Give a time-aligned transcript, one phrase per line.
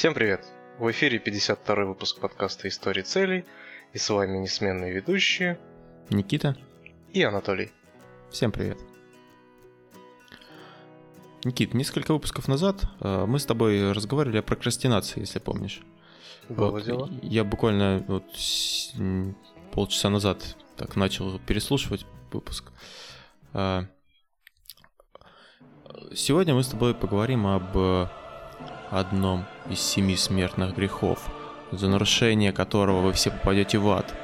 [0.00, 0.46] Всем привет!
[0.78, 3.44] В эфире 52 выпуск подкаста «Истории целей»,
[3.92, 5.60] и с вами несменные ведущие
[6.08, 6.56] Никита
[7.12, 7.70] и Анатолий.
[8.30, 8.78] Всем привет!
[11.44, 15.82] Никит, несколько выпусков назад э, мы с тобой разговаривали о прокрастинации, если помнишь.
[16.48, 17.10] Было вот, дело.
[17.20, 18.24] Я буквально вот
[19.72, 22.72] полчаса назад так начал переслушивать выпуск.
[23.52, 23.84] А,
[26.14, 27.76] сегодня мы с тобой поговорим об
[28.90, 31.30] одном из семи смертных грехов,
[31.70, 34.14] за нарушение которого вы все попадете в ад.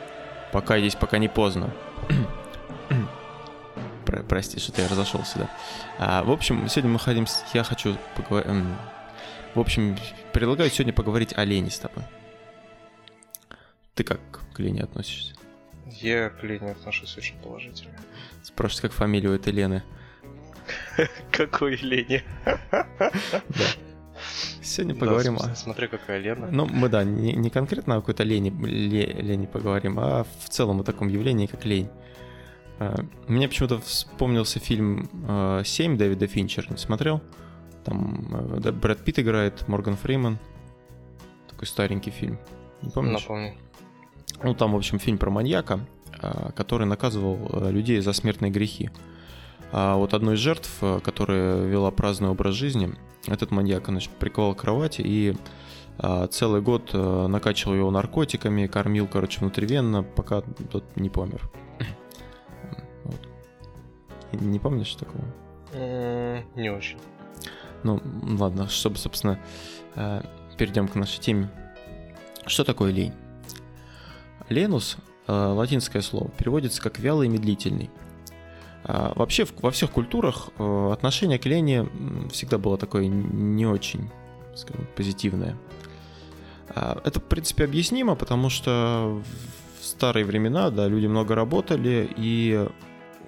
[0.53, 1.73] Пока здесь пока не поздно.
[4.07, 5.51] Про, прости, что я разошелся, да.
[5.99, 7.27] А, в общем, сегодня мы хотим...
[7.55, 8.51] Я хочу поговорить...
[9.55, 9.97] В общем,
[10.33, 12.05] предлагаю сегодня поговорить о лени с тобой.
[13.95, 14.21] Ты как
[14.53, 15.35] к лени относишься?
[15.87, 17.97] Я к лени отношусь очень положительно.
[18.43, 19.83] Спрашивают, как фамилия у этой Лены.
[21.33, 22.23] Какой лени?
[22.69, 23.65] Да.
[24.63, 25.55] Сегодня поговорим да, о...
[25.55, 26.49] Смотри, какая Лена.
[26.51, 30.85] Ну, мы, да, не, не конкретно о какой-то лени, лени поговорим, а в целом о
[30.85, 31.89] таком явлении, как лень.
[32.79, 32.97] А,
[33.29, 35.09] мне почему-то вспомнился фильм
[35.65, 36.67] «Семь» Дэвида Финчера.
[36.71, 37.23] Не смотрел?
[37.85, 40.39] Там э, Брэд Питт играет, Морган Фриман.
[41.49, 42.39] Такой старенький фильм.
[42.83, 43.23] Не помнишь?
[43.23, 43.55] Напомню.
[44.43, 45.81] Ну, там, в общем, фильм про маньяка,
[46.21, 48.91] а, который наказывал людей за смертные грехи.
[49.73, 50.71] А вот одной из жертв,
[51.03, 52.95] которая вела праздный образ жизни,
[53.29, 55.37] этот маньяк, значит, приковал к кровати и
[55.99, 61.49] а, целый год а, накачивал его наркотиками, кормил, короче, внутривенно, пока тот не помер.
[63.05, 63.21] Вот.
[64.33, 65.25] Не помнишь такого?
[66.57, 66.99] Не очень.
[67.85, 68.03] Ну,
[68.37, 69.39] ладно, чтобы, собственно,
[69.95, 70.25] а,
[70.59, 71.49] перейдем к нашей теме.
[72.47, 73.13] Что такое лень?
[74.49, 77.91] Ленус, а, латинское слово, переводится как вялый и медлительный.
[78.89, 81.89] А, вообще во всех культурах э, отношение к лени
[82.31, 84.09] всегда было такое не очень,
[84.55, 85.57] скажем, позитивное.
[86.69, 89.21] А, это, в принципе, объяснимо, потому что
[89.81, 92.65] в старые времена, да, люди много работали, и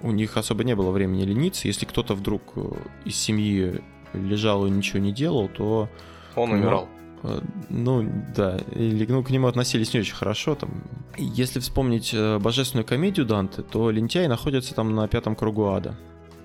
[0.01, 1.67] у них особо не было времени лениться.
[1.67, 2.71] Если кто-то вдруг э,
[3.03, 3.81] из семьи
[4.13, 5.89] лежал и ничего не делал, то...
[6.37, 6.87] Он умирал.
[7.23, 10.55] Э, ну, да, или ну, к нему относились не очень хорошо.
[10.55, 10.83] Там.
[11.17, 15.95] Если вспомнить э, божественную комедию Данте, то лентяй находится там на пятом кругу ада.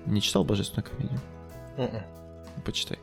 [0.05, 1.19] Не читал божественную комедию?
[1.77, 1.95] Mm-mm.
[1.95, 2.63] М-м.
[2.63, 2.99] Почитай.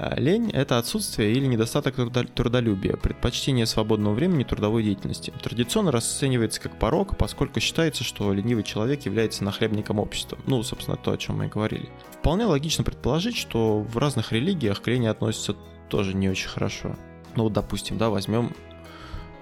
[0.00, 1.96] А, лень– это отсутствие или недостаток
[2.32, 5.32] трудолюбия, предпочтение свободного времени трудовой деятельности.
[5.42, 10.38] Традиционно расценивается как порог, поскольку считается, что ленивый человек является нахлебником общества.
[10.46, 11.88] Ну, собственно, то, о чем мы и говорили.
[12.12, 15.56] Вполне логично предположить, что в разных религиях к лени относятся
[15.88, 16.96] тоже не очень хорошо.
[17.36, 18.52] Ну вот, допустим, да, возьмем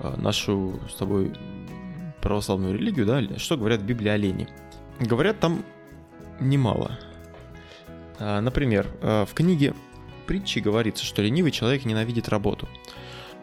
[0.00, 1.32] э, нашу с тобой
[2.20, 4.48] православную религию, да, что говорят в Библии о лени.
[5.00, 5.64] Говорят там
[6.40, 6.98] немало.
[8.18, 9.74] А, например, э, в книге
[10.26, 12.68] притчи говорится, что ленивый человек ненавидит работу.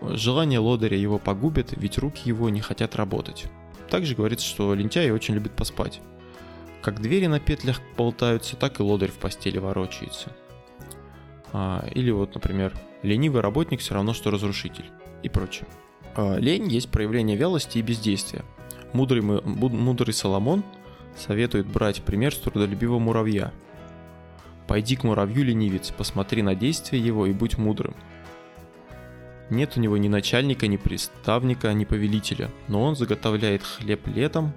[0.01, 3.45] Желание лодыря его погубит, ведь руки его не хотят работать.
[3.89, 6.01] Также говорится, что лентяй очень любит поспать.
[6.81, 10.35] Как двери на петлях болтаются, так и лодырь в постели ворочается.
[11.53, 14.85] А, или вот, например, ленивый работник все равно, что разрушитель
[15.21, 15.67] и прочее.
[16.15, 18.43] А, лень есть проявление вялости и бездействия.
[18.93, 20.63] Мудрый, мудрый Соломон
[21.17, 23.51] советует брать пример с трудолюбивого муравья.
[24.67, 27.95] «Пойди к муравью, ленивец, посмотри на действие его и будь мудрым».
[29.49, 34.53] Нет у него ни начальника, ни приставника, ни повелителя, но он заготовляет хлеб летом,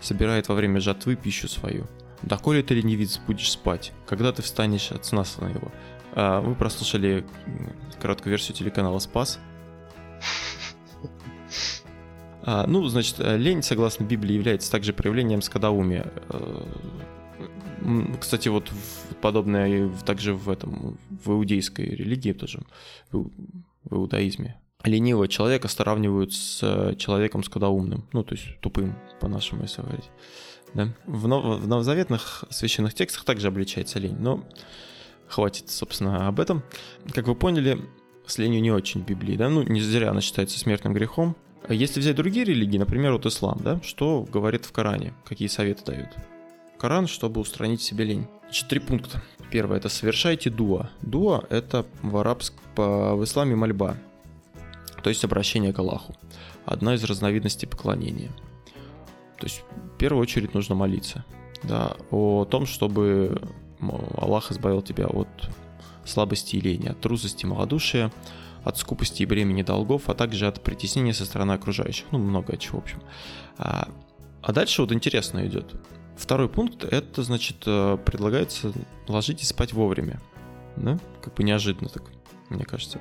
[0.00, 1.86] собирает во время жатвы пищу свою.
[2.22, 5.72] Доколе ты, ленивец, будешь спать, когда ты встанешь от сна своего,
[6.14, 7.24] вы прослушали
[8.00, 9.38] короткую версию телеканала «Спас».
[12.42, 16.10] А, ну, значит, лень, согласно Библии, является также проявлением скадаумия.
[16.30, 16.66] А,
[18.18, 18.70] кстати, вот
[19.20, 22.62] подобное также в этом, в иудейской религии тоже,
[23.12, 23.30] в,
[23.90, 24.60] иудаизме.
[24.84, 30.10] Ленивого человека сравнивают с человеком скадаумным, ну, то есть тупым, по-нашему, если говорить.
[30.72, 30.88] Да?
[31.06, 34.44] В, нов, в новозаветных священных текстах также обличается лень, но
[35.30, 36.62] хватит, собственно, об этом.
[37.14, 37.80] Как вы поняли,
[38.26, 41.36] с ленью не очень в Библии, да, ну, не зря она считается смертным грехом.
[41.68, 46.08] Если взять другие религии, например, вот ислам, да, что говорит в Коране, какие советы дают?
[46.78, 48.26] Коран, чтобы устранить себе лень.
[48.68, 49.22] Три пункта.
[49.50, 50.90] Первое, это совершайте дуа.
[51.02, 53.96] Дуа– это в арабск, по, в исламе мольба,
[55.02, 56.16] то есть обращение к Аллаху.
[56.64, 58.30] Одна из разновидностей поклонения.
[59.38, 59.62] То есть,
[59.94, 61.24] в первую очередь, нужно молиться
[61.62, 63.40] да, о том, чтобы
[64.16, 65.28] Аллах избавил тебя от
[66.04, 68.12] слабости и лени, от трусости, малодушия,
[68.64, 72.06] от скупости и бремени долгов, а также от притеснения со стороны окружающих.
[72.10, 73.02] Ну, много чего, в общем.
[73.58, 73.88] А,
[74.42, 75.74] а дальше вот интересно идет.
[76.16, 78.72] Второй пункт, это, значит, э, предлагается
[79.08, 80.20] ложитесь спать вовремя.
[80.76, 80.98] Да?
[81.22, 82.02] Как бы неожиданно так.
[82.50, 83.00] мне кажется.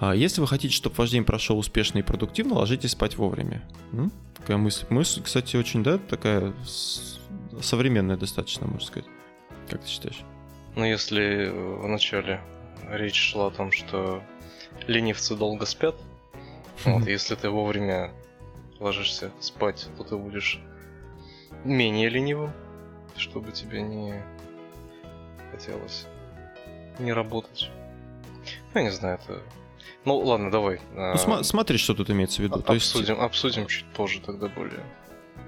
[0.00, 3.62] А если вы хотите, чтобы ваш день прошел успешно и продуктивно, ложитесь спать вовремя.
[3.92, 4.12] М?
[4.36, 4.86] Такая мысль.
[4.90, 6.54] Мысль, кстати, очень, да, такая
[7.60, 9.08] современная достаточно, можно сказать.
[9.68, 10.20] Как ты считаешь?
[10.76, 12.40] Ну, если вначале
[12.90, 14.22] речь шла о том, что
[14.86, 15.96] ленивцы долго спят,
[16.84, 18.12] вот, если ты вовремя
[18.78, 20.60] ложишься спать, то ты будешь
[21.64, 22.52] менее ленивым,
[23.16, 24.22] чтобы тебе не
[25.50, 26.06] хотелось
[26.98, 27.70] не работать.
[28.74, 29.40] Ну, я не знаю, это...
[30.04, 30.80] Ну, ладно, давай.
[30.94, 32.60] Ну, см- смотри, что тут имеется в виду.
[32.60, 33.22] То обсудим, есть...
[33.22, 34.84] обсудим чуть позже тогда более.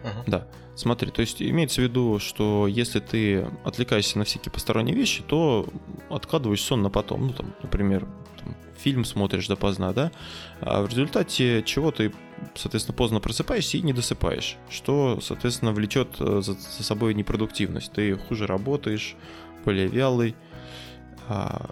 [0.02, 0.22] Uh-huh.
[0.26, 0.48] Да,
[0.80, 5.68] смотри, то есть имеется в виду, что если ты отвлекаешься на всякие посторонние вещи, то
[6.08, 7.28] откладываешь сон на потом.
[7.28, 8.06] Ну, там, например,
[8.38, 10.10] там, фильм смотришь допоздна, да?
[10.60, 12.12] А в результате чего ты,
[12.54, 17.92] соответственно, поздно просыпаешься и не досыпаешь, что, соответственно, влечет э, за, за собой непродуктивность.
[17.92, 19.16] Ты хуже работаешь,
[19.64, 20.34] более вялый.
[21.28, 21.70] А,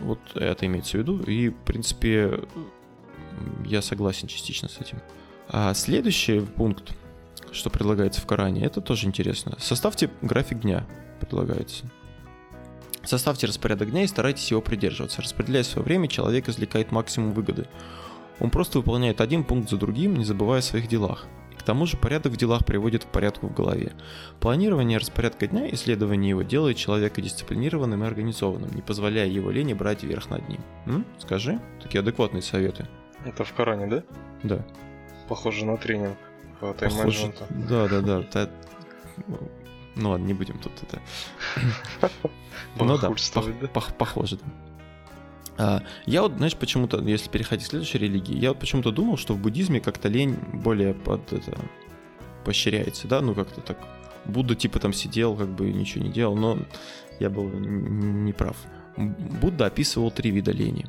[0.00, 1.20] вот это имеется в виду.
[1.22, 2.40] И, в принципе,
[3.64, 5.00] я согласен частично с этим.
[5.48, 6.92] А следующий пункт,
[7.52, 9.56] что предлагается в Коране, это тоже интересно.
[9.58, 10.86] Составьте график дня,
[11.20, 11.84] предлагается.
[13.04, 15.22] Составьте распорядок дня и старайтесь его придерживаться.
[15.22, 17.66] Распределяя свое время, человек извлекает максимум выгоды.
[18.40, 21.26] Он просто выполняет один пункт за другим, не забывая о своих делах.
[21.58, 23.92] К тому же порядок в делах приводит к порядку в голове.
[24.40, 29.74] Планирование распорядка дня и исследование его делает человека дисциплинированным и организованным, не позволяя его лени
[29.74, 30.60] брать верх над ним.
[30.86, 31.04] М?
[31.18, 32.88] Скажи, такие адекватные советы.
[33.26, 34.02] Это в Коране, да?
[34.42, 34.66] Да.
[35.28, 36.16] Похоже на тренинг
[36.60, 36.92] по тайм
[37.68, 38.50] Да, да, да.
[39.96, 41.00] Ну ладно, не будем тут это.
[42.76, 43.10] Ну да,
[43.98, 44.44] похоже, да.
[45.58, 49.34] А, я вот, знаешь, почему-то, если переходить к следующей религии, я вот почему-то думал, что
[49.34, 51.58] в буддизме как-то лень более под это
[52.44, 53.78] поощряется, да, ну как-то так.
[54.24, 56.58] Будда типа там сидел, как бы ничего не делал, но
[57.18, 58.56] я был не прав.
[58.96, 60.86] Будда описывал три вида лени.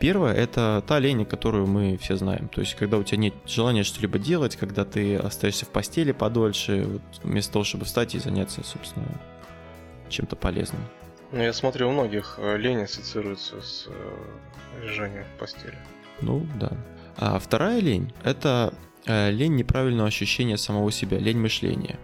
[0.00, 2.48] Первое— это та лень, которую мы все знаем.
[2.48, 6.84] То есть, когда у тебя нет желания что-либо делать, когда ты остаешься в постели подольше,
[6.84, 9.06] вот, вместо того, чтобы встать и заняться, собственно,
[10.08, 10.80] чем-то полезным.
[11.32, 15.78] Ну, я смотрю, у многих э, лень ассоциируется с э, лежанием в постели.
[16.22, 16.72] Ну, да.
[17.18, 18.72] А вторая лень— это
[19.04, 22.00] э, лень неправильного ощущения самого себя, лень мышления.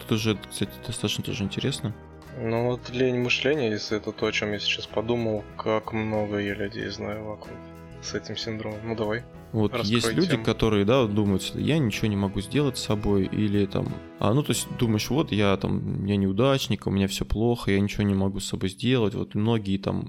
[0.00, 1.94] Тут уже, кстати, достаточно тоже интересно.
[2.38, 6.54] Ну вот лень мышления, если это то, о чем я сейчас подумал, как много я
[6.54, 7.56] людей знаю вокруг
[8.02, 8.78] с этим синдромом.
[8.84, 9.24] Ну давай.
[9.52, 10.44] Вот есть люди, тему.
[10.44, 13.88] которые, да, думают, я ничего не могу сделать с собой, или там,
[14.18, 17.80] а ну то есть думаешь, вот я там, я неудачник, у меня все плохо, я
[17.80, 20.04] ничего не могу с собой сделать, вот многие там,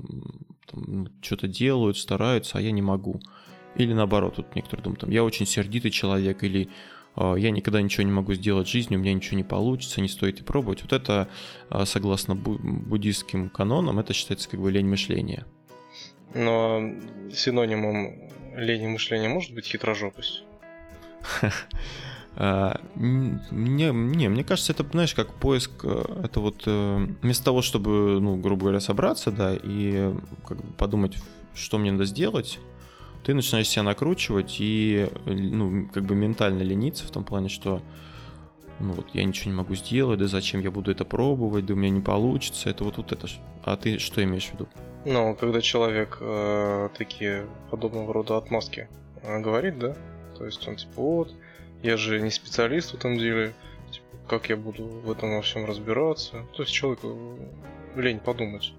[0.70, 3.22] там ну, что-то делают, стараются, а я не могу.
[3.76, 6.70] Или наоборот, вот некоторые думают, там, я очень сердитый человек, или
[7.18, 10.40] я никогда ничего не могу сделать в жизни, у меня ничего не получится, не стоит
[10.40, 10.84] и пробовать.
[10.84, 11.28] Вот это,
[11.70, 15.46] а, согласно буддийским канонам, это считается как бы лень мышления.
[16.34, 16.94] Но
[17.34, 20.44] синонимом лени мышления может быть хитрожопость?
[22.40, 27.64] А, не, не, мне кажется, это, знаешь, как поиск, э, это вот э, вместо того,
[27.64, 30.14] чтобы, ну, грубо говоря, собраться, да, и
[30.48, 31.18] как бы подумать,
[31.56, 32.60] что мне надо сделать,
[33.28, 37.82] ты начинаешь себя накручивать и, ну, как бы ментально лениться в том плане, что
[38.80, 41.78] ну вот я ничего не могу сделать, да зачем я буду это пробовать, да у
[41.78, 43.28] меня не получится, это вот, вот это.
[43.64, 44.70] А ты что имеешь в виду?
[45.04, 48.88] Ну, когда человек э, такие подобного рода отмазки
[49.24, 49.98] э, говорит, да,
[50.38, 51.34] то есть он типа вот,
[51.84, 53.54] я же не специалист в этом деле,
[53.92, 56.46] типа, как я буду в этом во всем разбираться.
[56.56, 57.38] То есть человеку
[57.98, 58.72] лень подумать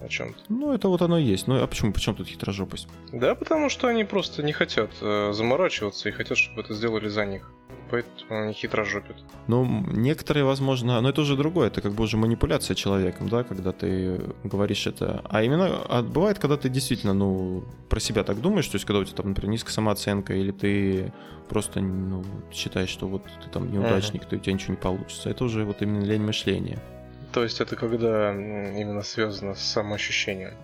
[0.00, 0.38] о чем-то.
[0.48, 1.46] Ну, это вот оно и есть.
[1.46, 1.92] Ну, а почему?
[1.92, 2.88] Почему тут хитрожопость?
[3.12, 7.24] Да, потому что они просто не хотят э, заморачиваться и хотят, чтобы это сделали за
[7.26, 7.50] них.
[7.90, 9.16] Поэтому они хитро жопят.
[9.46, 13.72] Ну, некоторые, возможно, но это уже другое, это как бы уже манипуляция человеком, да, когда
[13.72, 15.22] ты говоришь это.
[15.28, 19.00] А именно, а бывает, когда ты действительно, ну, про себя так думаешь, то есть, когда
[19.00, 21.12] у тебя там, например, низкая самооценка, или ты
[21.48, 24.28] просто, ну, считаешь, что вот ты там неудачник, uh-huh.
[24.28, 25.30] то у тебя ничего не получится.
[25.30, 26.78] Это уже вот именно лень мышления.
[27.32, 30.54] То есть это когда именно связано с самоощущением.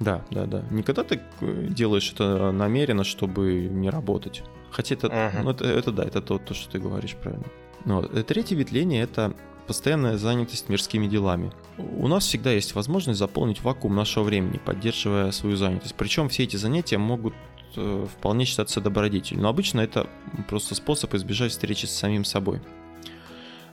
[0.00, 0.62] Да, да, да.
[0.70, 4.42] Не когда ты э, делаешь это намеренно, чтобы не работать.
[4.70, 5.42] Хотя это, uh-huh.
[5.42, 7.46] ну, это, это да, это то, то, что ты говоришь правильно.
[7.84, 9.34] Но э, третий вид лени это
[9.66, 11.52] постоянная занятость мирскими делами.
[11.78, 15.94] У нас всегда есть возможность заполнить вакуум нашего времени, поддерживая свою занятость.
[15.96, 17.34] Причем все эти занятия могут
[17.76, 19.42] э, вполне считаться добродетелью.
[19.42, 20.08] Но обычно это
[20.48, 22.60] просто способ избежать встречи с самим собой.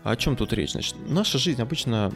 [0.03, 0.71] О чем тут речь?
[0.71, 2.11] Значит, наша жизнь обычно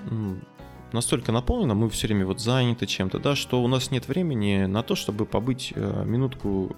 [0.92, 4.82] настолько наполнена, мы все время вот заняты чем-то, да, что у нас нет времени на
[4.82, 6.76] то, чтобы побыть э, минутку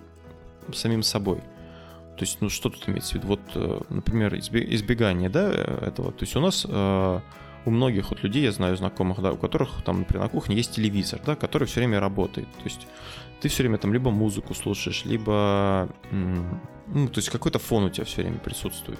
[0.73, 1.37] самим собой.
[2.17, 3.27] То есть, ну что тут имеется в виду?
[3.27, 6.11] Вот, э, например, избегание, да, этого.
[6.11, 7.19] То есть у нас э,
[7.65, 10.71] у многих вот людей, я знаю знакомых, да, у которых там, например, на кухне есть
[10.71, 12.47] телевизор, да, который все время работает.
[12.57, 12.87] То есть
[13.39, 18.05] ты все время там либо музыку слушаешь, либо, ну, то есть какой-то фон у тебя
[18.05, 18.99] все время присутствует.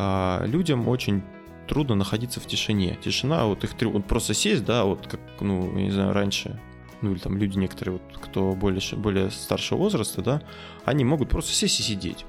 [0.00, 1.24] А людям очень
[1.66, 2.96] трудно находиться в тишине.
[3.02, 6.60] Тишина, вот их вот просто сесть, да, вот как, ну, я не знаю, раньше,
[7.02, 10.40] ну или там люди некоторые, вот, кто более, более старшего возраста, да,
[10.84, 12.24] они могут просто сесть и сидеть.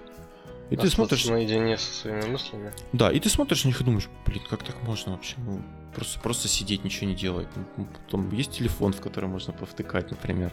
[0.72, 1.26] И ты смотришь...
[1.28, 2.74] наедине со своими мыслями.
[2.92, 5.36] Да, и ты смотришь на них и думаешь, блин, как так можно вообще?
[5.38, 5.62] Ну,
[5.94, 7.48] просто, просто сидеть, ничего не делать.
[7.78, 10.52] Ну, потом есть телефон, в который можно повтыкать, например.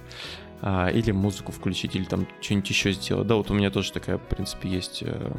[0.60, 3.26] А, или музыку включить, или там что-нибудь еще сделать.
[3.26, 5.32] Да, вот у меня тоже такая, в принципе, есть э,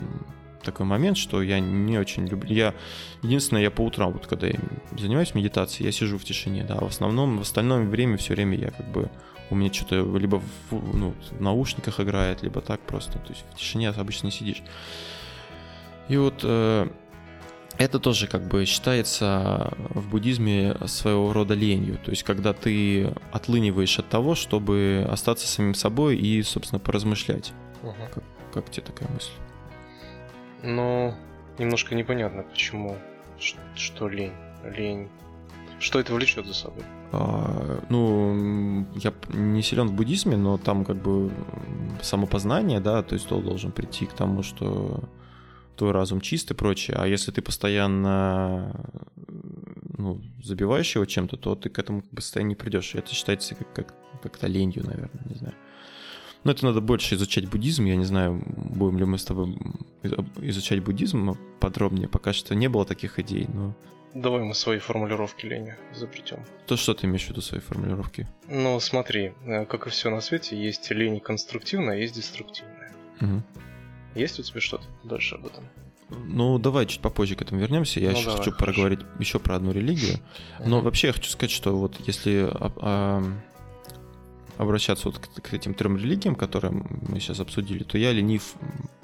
[0.68, 2.54] такой момент, что я не очень люблю.
[2.54, 2.76] Я
[3.24, 4.60] единственное, я по утрам, вот когда я
[4.98, 6.76] занимаюсь медитацией, я сижу в тишине, да.
[6.76, 9.10] В основном, в остальном время все время я как бы
[9.50, 13.14] у меня что-то либо в, ну, в наушниках играет, либо так просто.
[13.14, 14.62] То есть в тишине обычно сидишь.
[16.10, 16.88] И вот э,
[17.78, 21.98] это тоже как бы считается в буддизме своего рода ленью.
[22.04, 27.54] То есть когда ты отлыниваешь от того, чтобы остаться самим собой и, собственно, поразмышлять.
[27.84, 27.94] Угу.
[28.14, 29.32] Как, как тебе такая мысль?
[30.64, 31.14] Ну,
[31.58, 32.96] немножко непонятно, почему.
[33.40, 34.34] Что, что лень?
[34.64, 35.10] Лень.
[35.80, 36.84] Что это влечет за собой?
[37.12, 41.32] А, ну, я не силен в буддизме, но там как бы
[42.02, 45.04] самопознание, да, то есть ты должен прийти к тому, что
[45.76, 46.98] твой разум чист и прочее.
[47.00, 48.76] А если ты постоянно
[49.98, 52.96] ну, забиваешь его чем-то, то ты к этому постоянно не придешь.
[52.96, 55.56] И это считается как, как, как-то ленью, наверное, не знаю.
[56.48, 57.84] Но это надо больше изучать буддизм.
[57.84, 59.58] Я не знаю, будем ли мы с тобой
[60.38, 62.08] изучать буддизм подробнее.
[62.08, 63.76] Пока что не было таких идей, но
[64.14, 66.46] Давай мы свои формулировки лени изобретем.
[66.66, 68.30] То что ты имеешь в виду свои формулировки?
[68.48, 72.94] Ну, смотри, э, как и все на свете, есть лень конструктивная, есть деструктивная.
[73.20, 73.44] Угу.
[74.16, 75.66] Есть у тебя что-то дальше об этом?
[76.10, 78.00] Ну, давай чуть попозже к этому вернемся.
[78.00, 78.66] Я ну, еще давай, хочу хорошо.
[78.66, 80.18] проговорить еще про одну религию.
[80.66, 83.24] Но вообще я хочу сказать, что вот если а, а,
[84.58, 88.56] обращаться вот к, к этим трем религиям, которые мы сейчас обсудили, то я ленив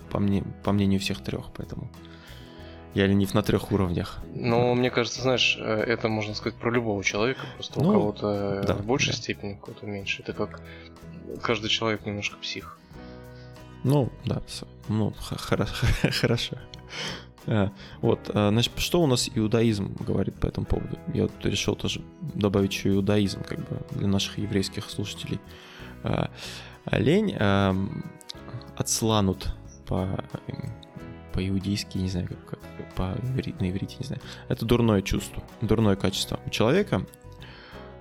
[0.10, 1.90] по, мне, по мнению всех трех, поэтому
[2.94, 4.20] я ленив на трех уровнях.
[4.36, 7.42] Ну, мне кажется, знаешь, э, это можно сказать про любого человека.
[7.56, 9.18] Просто ну, у кого-то да, в большей да.
[9.18, 10.22] степени, у кого-то меньше.
[10.22, 10.62] Это как
[11.42, 12.78] каждый человек немножко псих.
[13.84, 14.42] Ну, да,
[14.88, 16.58] ну, хорошо.
[17.48, 17.72] А,
[18.02, 20.98] вот, а, значит, что у нас иудаизм говорит по этому поводу?
[21.14, 22.02] Я вот решил тоже
[22.34, 25.40] добавить еще иудаизм, как бы, для наших еврейских слушателей.
[26.04, 26.30] А,
[26.92, 27.36] лень
[28.76, 29.54] отсланут
[29.86, 30.24] по
[31.34, 32.60] по-иудейски, не знаю, как,
[32.96, 34.22] по на иврите, не знаю.
[34.50, 37.08] Это дурное чувство, дурное качество у человека,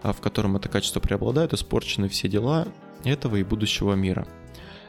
[0.03, 2.69] а в котором это качество преобладает, испорчены все дела
[3.05, 4.27] этого и будущего мира.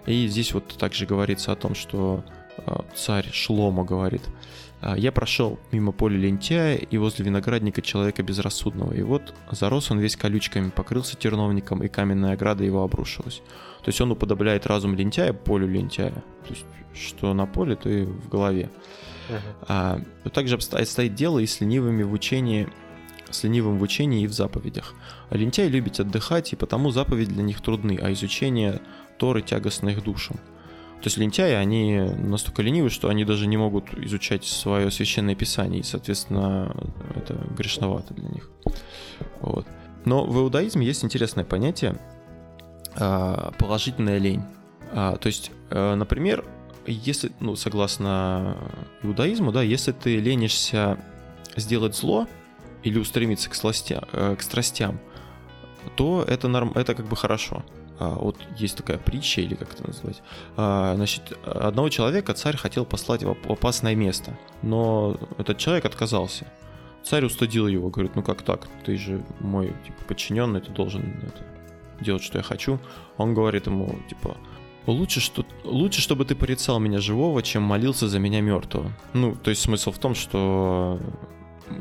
[0.05, 2.23] И здесь вот также говорится о том, что
[2.95, 4.21] царь Шлома говорит,
[4.81, 9.99] «А, я прошел мимо поля лентяя и возле виноградника человека безрассудного, и вот зарос он
[9.99, 13.41] весь колючками, покрылся терновником, и каменная ограда его обрушилась.
[13.83, 16.11] То есть он уподобляет разум лентяя полю лентяя.
[16.11, 18.69] То есть что на поле, то и в голове.
[19.29, 19.39] Uh-huh.
[19.67, 22.69] А, также обстоит дело и с ленивыми в учении
[23.33, 24.93] с ленивым в учении и в заповедях.
[25.29, 28.79] А лентяи любят отдыхать, и потому заповеди для них трудны, а изучение
[29.17, 30.37] Торы тягостно их душам.
[31.03, 35.81] То есть лентяи, они настолько ленивы, что они даже не могут изучать свое священное писание,
[35.81, 36.73] и, соответственно,
[37.13, 38.49] это грешновато для них.
[39.41, 39.67] Вот.
[40.05, 41.99] Но в иудаизме есть интересное понятие
[42.95, 44.43] а, положительная лень.
[44.93, 46.45] А, то есть, э, например,
[46.87, 48.55] если, ну, согласно
[49.01, 50.97] иудаизму, да, если ты ленишься
[51.57, 52.29] сделать зло
[52.83, 55.01] или устремиться к, сластя, э, к страстям,
[55.97, 57.65] то это, норм, это как бы хорошо.
[57.99, 60.21] А, вот есть такая притча, или как это назвать.
[60.57, 66.47] А, значит, одного человека царь хотел послать в опасное место, но этот человек отказался.
[67.03, 72.03] Царь устудил его, говорит, ну как так, ты же мой типа, подчиненный, ты должен это,
[72.03, 72.79] делать, что я хочу.
[73.17, 74.37] Он говорит ему, типа,
[74.85, 78.91] Лучше, что, лучше, чтобы ты порицал меня живого, чем молился за меня мертвого.
[79.13, 80.99] Ну, то есть смысл в том, что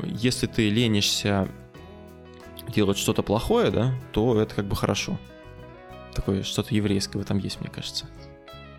[0.04, 1.49] если ты ленишься
[2.69, 5.19] делать что-то плохое, да, то это как бы хорошо.
[6.14, 8.07] Такое что-то еврейское в этом есть, мне кажется.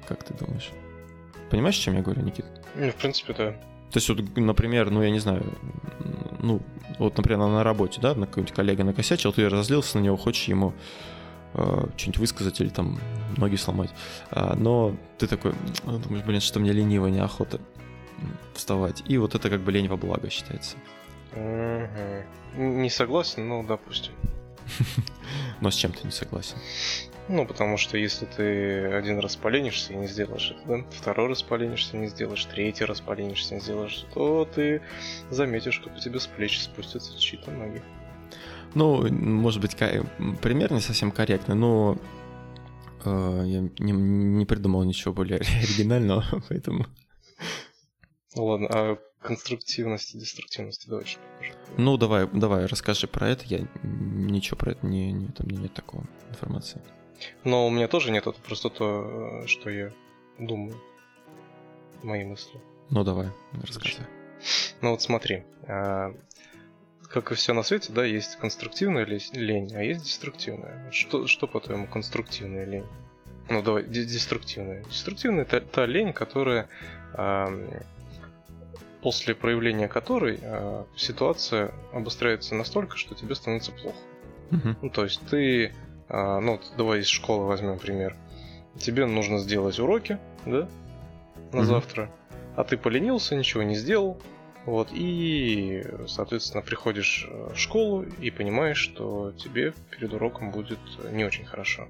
[0.08, 0.72] Как ты думаешь?
[1.50, 2.46] Понимаешь, о чем я говорю, Никит?
[2.76, 3.52] Ну, в принципе, да.
[3.92, 5.46] То есть, вот, например, ну, я не знаю,
[6.40, 6.62] ну,
[6.98, 10.74] вот, например, на работе, да, на какой-нибудь коллега накосячил, ты разозлился на него, хочешь ему
[11.54, 13.00] э, что-нибудь высказать или там
[13.38, 13.92] ноги сломать.
[14.32, 15.54] А, но ты такой,
[15.86, 17.62] ну, думаешь, блин, что мне лениво, неохота
[18.54, 19.04] вставать.
[19.08, 20.78] И вот это как бы лень во благо считается.
[21.36, 24.14] Не согласен, ну, допустим.
[25.62, 26.58] Но с чем ты не согласен?
[27.30, 30.86] Ну, потому что если ты один раз поленишься и не сделаешь это, да?
[30.92, 34.82] второй раз поленишься и не сделаешь, третий раз поленишься и не сделаешь, то ты
[35.30, 37.82] заметишь, как у тебя с плеч спустятся чьи-то ноги.
[38.76, 41.98] Ну, может быть, пример не совсем корректный, но
[43.06, 46.86] Э, я не, не придумал ничего более оригинального, поэтому...
[48.36, 51.18] Ну ладно, а конструктивность и деструктивность давай еще.
[51.78, 53.46] Ну, давай, давай, расскажи про это.
[53.46, 56.82] Я ничего про это не, не там нет такого информации.
[57.44, 59.92] Но у меня тоже нет, это просто то, что я
[60.40, 60.80] думаю.
[62.02, 62.60] Мои мысли.
[62.90, 64.08] Ну, давай, рассказывай.
[64.82, 66.14] Ну вот смотри, а,
[67.08, 70.92] как и все на свете, да, есть конструктивная лень, а есть деструктивная.
[70.92, 72.86] Что, что по-твоему конструктивная лень?
[73.50, 74.84] Ну давай, деструктивная.
[74.84, 76.68] Деструктивная это та лень, которая
[79.04, 83.98] после проявления которой э, ситуация обостряется настолько, что тебе становится плохо.
[84.50, 84.76] Uh-huh.
[84.82, 85.72] Ну, то есть ты, э,
[86.14, 88.16] ну, давай из школы возьмем пример.
[88.78, 90.68] Тебе нужно сделать уроки, да,
[91.52, 91.64] на uh-huh.
[91.64, 92.10] завтра,
[92.56, 94.20] а ты поленился, ничего не сделал,
[94.66, 100.80] вот, и, соответственно, приходишь э, в школу и понимаешь, что тебе перед уроком будет
[101.12, 101.88] не очень хорошо.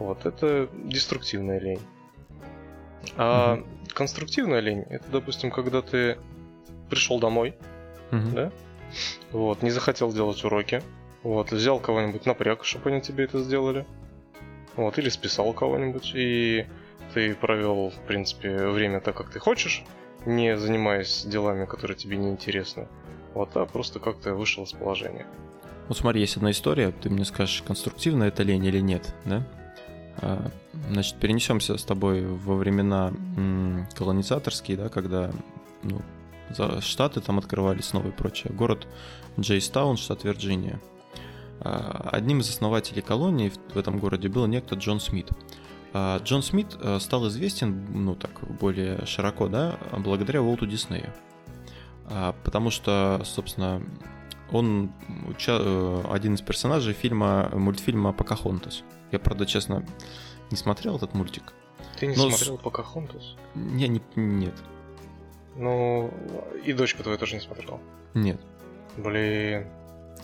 [0.00, 1.80] Вот, это деструктивная лень.
[3.16, 6.18] А mm конструктивная лень это, допустим, когда ты
[6.90, 7.54] пришел домой,
[8.10, 8.52] mm да,
[9.32, 10.82] вот, не захотел делать уроки,
[11.26, 13.84] вот, взял кого-нибудь напряг, чтобы они тебе это сделали,
[14.76, 16.66] вот, или списал кого-нибудь, и
[17.14, 19.84] ты провел, в принципе, время так, как ты хочешь,
[20.24, 22.86] не занимаясь делами, которые тебе не интересны,
[23.34, 25.26] вот, а просто как-то вышел из положения.
[25.88, 29.42] Вот смотри, есть одна история, ты мне скажешь, конструктивная это лень или нет, да?
[30.18, 30.48] А,
[30.90, 33.12] значит, перенесемся с тобой во времена
[33.96, 35.32] колонизаторские, да, когда
[35.82, 36.00] ну,
[36.80, 38.52] штаты там открывались снова и прочее.
[38.52, 38.86] Город
[39.38, 40.80] Джейстаун, штат Вирджиния.
[41.60, 45.30] А, одним из основателей колонии в этом городе был некто Джон Смит.
[45.92, 51.12] А, Джон Смит э, стал известен, ну так, более широко, да, благодаря Уолту Диснею.
[52.44, 53.82] Потому что, собственно,
[54.52, 54.92] он
[55.48, 58.84] э, один из персонажей фильма, мультфильма «Покахонтас».
[59.10, 59.84] Я, правда, честно,
[60.50, 61.52] не смотрел этот мультик.
[61.98, 62.62] Ты не Но смотрел с...
[62.62, 63.36] «Покахонтас»?
[63.54, 64.00] Я не...
[64.14, 64.54] Нет.
[65.56, 66.12] Ну,
[66.64, 67.80] и дочка твоя тоже не смотрела?
[68.14, 68.40] Нет.
[68.96, 69.66] Блин.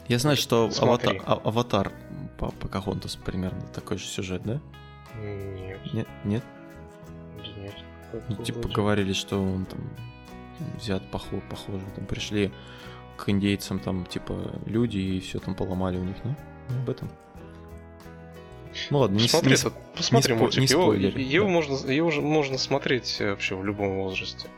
[0.08, 1.92] Я знаю, что аватар, а, аватар
[2.38, 4.60] по Покахонтас примерно такой же сюжет, да?
[5.22, 5.80] Нет.
[5.92, 6.08] Нет?
[6.24, 6.44] Нет?
[7.56, 7.74] Нет.
[8.28, 9.80] Ну, типа говорили, что он там
[10.76, 12.52] взят похож, похоже, там пришли
[13.16, 16.34] к индейцам там типа люди и все там поломали у них, ну?
[16.82, 17.08] Об этом.
[18.90, 20.60] Ну ладно, не Смотри, не, посмотри не мультик.
[20.60, 21.52] Не его, его, да.
[21.52, 24.48] можно, его можно смотреть вообще в любом возрасте.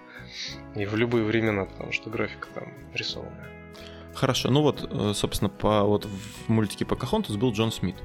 [0.77, 3.51] И в любые времена, потому что графика там рисованная.
[4.15, 7.97] Хорошо, ну вот, э, собственно, по, вот в мультике Покахонтас был Джон Смит.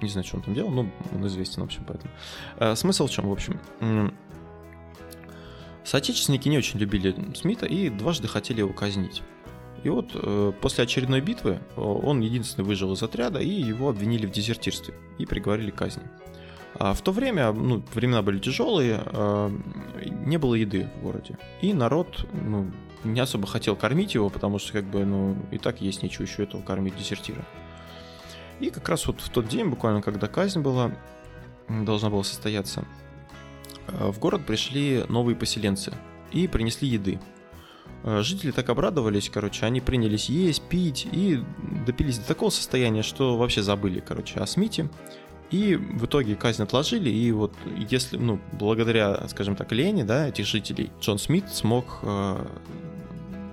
[0.00, 2.12] Не знаю, что он там делал, но он известен, в общем, поэтому.
[2.58, 3.60] А, смысл в чем, в общем?
[5.84, 9.22] Соотечественники не очень любили Смита и дважды хотели его казнить.
[9.82, 14.30] И вот э, после очередной битвы он единственный выжил из отряда, и его обвинили в
[14.30, 16.04] дезертирстве и приговорили к казни.
[16.74, 19.50] А в то время, ну, времена были тяжелые, э,
[20.24, 21.36] не было еды в городе.
[21.60, 22.70] И народ, ну,
[23.04, 26.44] не особо хотел кормить его, потому что, как бы, ну, и так есть нечего еще
[26.44, 27.44] этого кормить дезертира.
[28.60, 30.92] И как раз вот в тот день, буквально когда казнь была,
[31.68, 32.84] должна была состояться,
[33.88, 35.92] э, в город пришли новые поселенцы
[36.30, 37.18] и принесли еды.
[38.04, 41.42] Э, жители так обрадовались, короче, они принялись есть, пить и
[41.86, 44.88] допились до такого состояния, что вообще забыли, короче, о Смите.
[45.50, 47.52] И в итоге казнь отложили, и вот
[47.90, 52.46] если, ну, благодаря, скажем так, лени, да, этих жителей, Джон Смит смог э,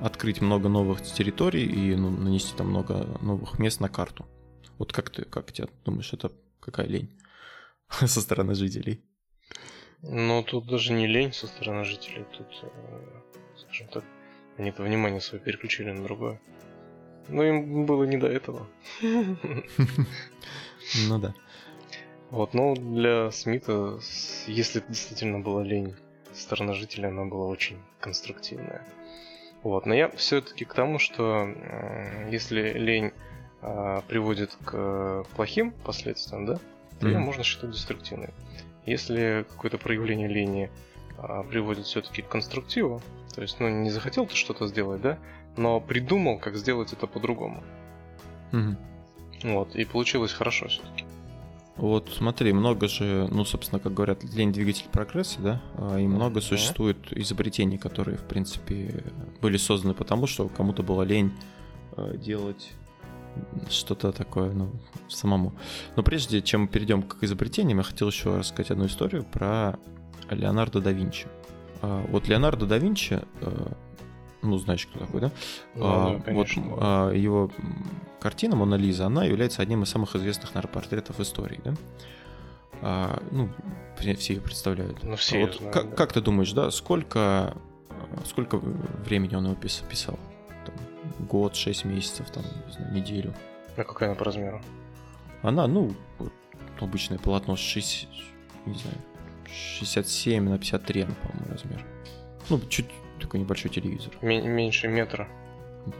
[0.02, 4.26] открыть много новых территорий и ну, нанести там много новых мест на карту.
[4.78, 7.10] Вот как ты, как ты думаешь, это какая лень
[7.90, 9.04] со стороны жителей?
[10.02, 13.22] Ну, тут даже не лень со стороны жителей, тут, э,
[13.58, 14.04] скажем так,
[14.58, 16.40] они-то внимание свое переключили на другое.
[17.28, 18.68] Но им было не до этого.
[21.08, 21.36] Ну да.
[22.32, 24.00] Вот, но для Смита,
[24.48, 25.96] если это действительно была лень
[26.34, 28.88] со стороны жителя, она была очень конструктивная.
[29.64, 31.50] Вот, но я все-таки к тому, что
[32.30, 33.12] если лень
[33.62, 36.60] а, приводит к плохим последствиям, да,
[37.00, 37.12] то mm.
[37.12, 38.30] ее можно считать деструктивной.
[38.86, 40.70] Если какое-то проявление лени
[41.18, 43.02] а, приводит все-таки к конструктиву,
[43.36, 45.18] то есть, ну, не захотел ты что-то сделать, да,
[45.58, 47.62] но придумал, как сделать это по-другому.
[48.54, 48.76] Угу.
[49.44, 51.06] Вот, и получилось хорошо все-таки.
[51.80, 56.42] Вот смотри, много же, ну, собственно, как говорят, лень двигатель прогресса, да, а, и много
[56.42, 59.02] существует изобретений, которые, в принципе,
[59.42, 61.32] были созданы потому, что кому-то было лень
[61.96, 62.72] а, делать
[63.70, 64.72] что-то такое, ну,
[65.08, 65.54] самому.
[65.96, 69.80] Но прежде чем перейдем к изобретениям, я хотел еще рассказать одну историю про
[70.30, 71.28] Леонардо да Винчи.
[71.82, 73.22] А, вот Леонардо да Винчи,
[74.42, 75.32] ну, знаешь, кто такой, да?
[75.76, 76.62] Ну, а, да конечно.
[76.64, 77.52] Вот а, его
[78.20, 81.74] картина «Мона Лиза», она является одним из самых известных, наверное, портретов истории, да?
[82.82, 83.50] А, ну,
[84.18, 85.04] все их представляют.
[85.04, 85.96] Ну, все Вот её знают, как, да.
[85.96, 87.54] как ты думаешь, да, сколько,
[87.90, 90.18] э, сколько времени он его пис- писал?
[90.66, 90.76] Там,
[91.28, 93.34] год, шесть месяцев, там, не знаю, неделю.
[93.76, 94.62] А какая она по размеру?
[95.42, 96.32] Она, ну, вот
[96.80, 98.08] обычное полотно 6,
[98.66, 98.98] не знаю,
[99.54, 101.86] 67 на 53, по-моему, размер.
[102.50, 102.88] Ну, чуть
[103.20, 104.14] такой небольшой телевизор.
[104.22, 105.28] Ме- меньше метра.
[105.86, 105.94] Да.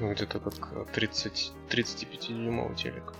[0.00, 3.12] Ну, где-то как 30, 35-дюймовый телек.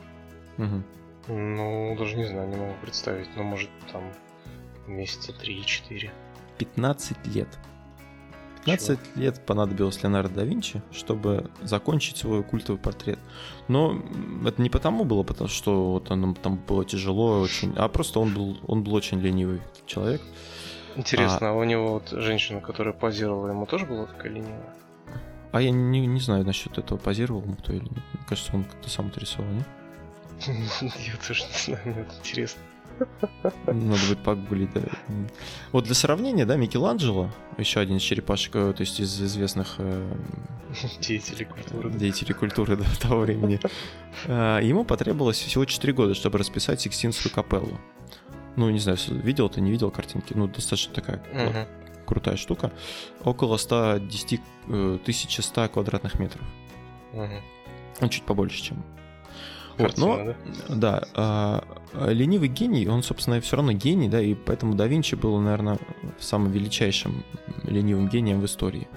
[0.57, 0.85] Мгм.
[1.29, 3.29] Ну, даже не знаю, не могу представить.
[3.37, 4.03] Ну, может, там
[4.87, 6.11] месяца 3-4.
[6.59, 7.49] 15 лет.
[8.65, 13.19] 15 лет понадобилось Леонардо да Винчи, чтобы закончить свой культовый портрет.
[13.69, 17.89] Но м, это не потому было, потому что вот он- там было тяжело очень, а
[17.89, 20.21] просто он был, он был очень ленивый человек.
[20.97, 21.53] Интересно, а...
[21.53, 24.75] у него вот женщина, которая позировала, ему тоже была такая ленивая?
[25.53, 28.05] А я не, не знаю насчет этого, позировал ему кто или нет.
[28.13, 29.67] Мне кажется, он как-то сам это рисовал, нет?
[30.81, 32.63] Я тоже не знаю, мне это интересно.
[33.67, 34.83] Надо будет погуглить, да.
[35.73, 40.13] Вот для сравнения, да, Микеланджело, еще один из черепашек, э, то есть из известных э,
[41.01, 41.91] Деятели культуры.
[41.91, 43.61] деятелей культуры да, того времени,
[44.27, 47.79] э, ему потребовалось всего 4 года, чтобы расписать Сикстинскую капеллу.
[48.61, 51.67] Ну, не знаю, видел ты, не видел картинки, ну, достаточно такая Мгм.
[52.05, 52.71] крутая штука.
[53.25, 56.43] Около 110, э, 1100 квадратных метров.
[57.15, 58.85] Ну, чуть побольше, чем
[59.79, 60.37] Вот, но- Картина,
[60.69, 60.75] да?
[60.77, 61.65] Да, а,
[62.13, 65.79] ленивый гений, он, собственно, все равно гений, да, и поэтому да Винчи был, наверное,
[66.19, 67.25] самым величайшим
[67.65, 68.89] ленивым гением в истории.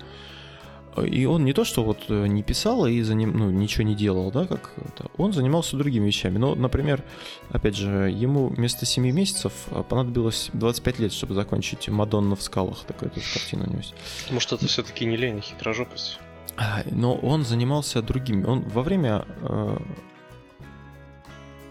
[1.02, 3.96] И он не то, что вот э, не писал и за ним, ну, ничего не
[3.96, 6.38] делал, да, как это, он занимался другими вещами.
[6.38, 7.04] Но, например,
[7.50, 12.84] опять же, ему вместо 7 месяцев а, понадобилось 25 лет, чтобы закончить «Мадонна в скалах»,
[12.86, 13.96] такая тут картина у него есть.
[14.30, 16.20] Может, это все-таки не лень, а хитрожопость?
[16.58, 18.44] А, Но он занимался другими.
[18.46, 19.78] Он во время э,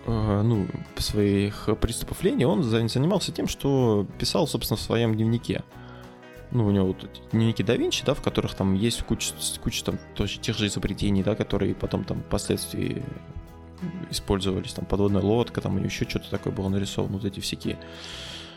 [0.06, 5.62] э, ну, своих приступов лени он за- занимался тем, что писал, собственно, в своем дневнике.
[6.52, 9.84] Ну, у него вот эти дневники да Винчи, да, в которых там есть куча, куча
[9.84, 13.02] там тоже тех же изобретений, да, которые потом там впоследствии
[14.10, 17.78] использовались, там подводная лодка, там у него еще что-то такое было нарисовано, вот эти всякие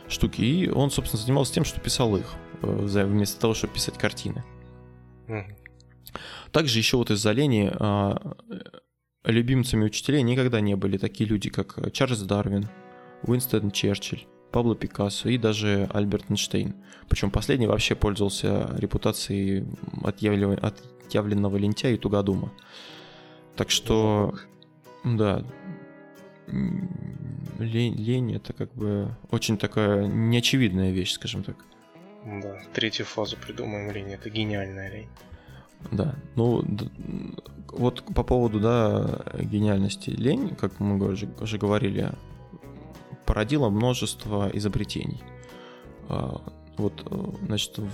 [0.09, 0.41] штуки.
[0.41, 4.43] И он, собственно, занимался тем, что писал их, э, вместо того, чтобы писать картины.
[6.51, 11.91] Также еще вот из-за лени а, э, любимцами учителей никогда не были такие люди, как
[11.91, 12.69] Чарльз Дарвин,
[13.23, 16.75] Уинстон Черчилль, Пабло Пикассо и даже Альберт Эйнштейн.
[17.09, 19.65] Причем последний вообще пользовался репутацией
[20.01, 20.57] отъявлен-
[21.05, 22.53] отъявленного лентяя и тугодума.
[23.57, 24.33] Так что,
[25.03, 25.43] да,
[26.47, 26.89] м,
[27.59, 31.57] лень, лень это как бы очень такая неочевидная вещь, скажем так.
[32.23, 35.09] Да, третью фазу придумаем лень, это гениальная лень.
[35.91, 36.63] Да, ну
[37.73, 42.13] вот по поводу да гениальности лень, как мы уже, уже говорили,
[43.25, 45.21] породила множество изобретений.
[46.09, 46.41] А,
[46.77, 47.89] Вот, э, значит, в-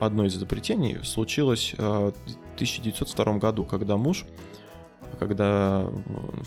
[0.00, 4.24] одно из изобретений случилось э, в 1902 году, когда муж,
[5.20, 5.86] когда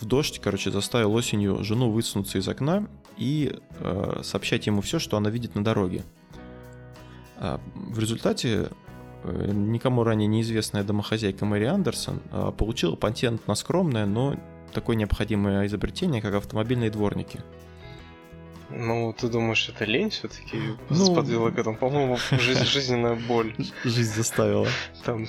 [0.02, 5.16] в дождь, короче, заставил осенью жену высунуться из окна и э, сообщать ему все, что
[5.16, 6.04] она видит на дороге.
[7.38, 8.70] А, В результате
[9.24, 12.20] никому ранее неизвестная домохозяйка Мэри Андерсон
[12.58, 14.36] получила патент на скромное, но
[14.74, 17.40] такое необходимое изобретение, как автомобильные дворники.
[18.72, 20.58] Ну, ты думаешь, это лень все-таки
[20.90, 21.76] Ну- сподвела к этому?
[21.78, 23.54] По-моему, жизнь- жизненная боль.
[23.84, 24.68] Жизнь заставила.
[25.04, 25.28] Там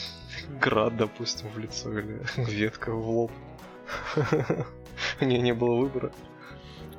[0.61, 3.33] град, допустим, в лицо или ветка в лоб.
[5.21, 6.13] У нее не было выбора.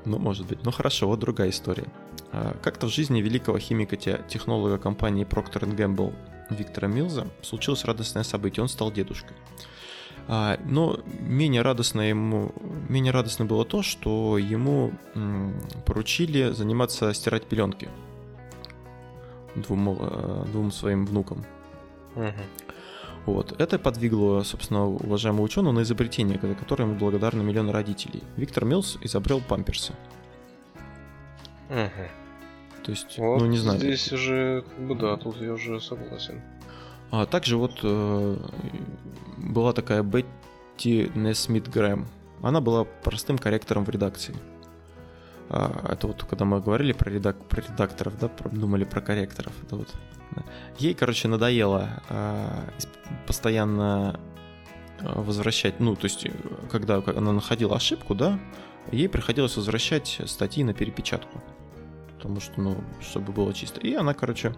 [0.06, 0.64] Ну, может быть.
[0.64, 1.86] Ну хорошо, вот другая история.
[2.32, 6.14] А, Как-то в жизни великого химика-технолога компании Procter Gamble
[6.50, 8.64] Виктора Милза случилось радостное событие.
[8.64, 9.36] Он стал дедушкой.
[10.28, 12.52] А, Но менее радостно ему,
[12.90, 14.92] менее радостно было то, что ему
[15.86, 17.90] поручили заниматься стирать пеленки
[19.56, 21.44] двум, э, двум своим внукам.
[22.16, 22.34] Мгм.
[23.26, 23.60] Вот.
[23.60, 28.24] Это подвигло, собственно, уважаемого ученого на изобретение, за которое ему благодарны миллионы родителей.
[28.36, 29.94] Виктор Милс изобрел памперсы.
[31.70, 32.08] Мгм.
[32.84, 33.80] То есть, Вот ну не знаю.
[33.80, 36.42] Здесь уже, как бы, да, тут я уже согласен.
[37.12, 38.38] А также вот э,
[39.38, 42.08] была такая Бетти Несмит Грэм.
[42.42, 44.36] Она была простым корректором в редакции.
[45.50, 49.52] А, это вот когда мы говорили про, редак- про редакторов, да, про- думали про корректоров.
[49.64, 49.90] Это вот.
[50.32, 50.44] да.
[50.80, 54.20] Ей, короче, надоело а, исп- постоянно
[55.02, 56.32] возвращать, ну, то есть, э,
[56.72, 58.40] когда она находила ошибку, да,
[58.92, 61.42] ей приходилось возвращать статьи на перепечатку.
[62.16, 63.82] Потому что, ну, чтобы было чисто.
[63.82, 64.56] И она, короче,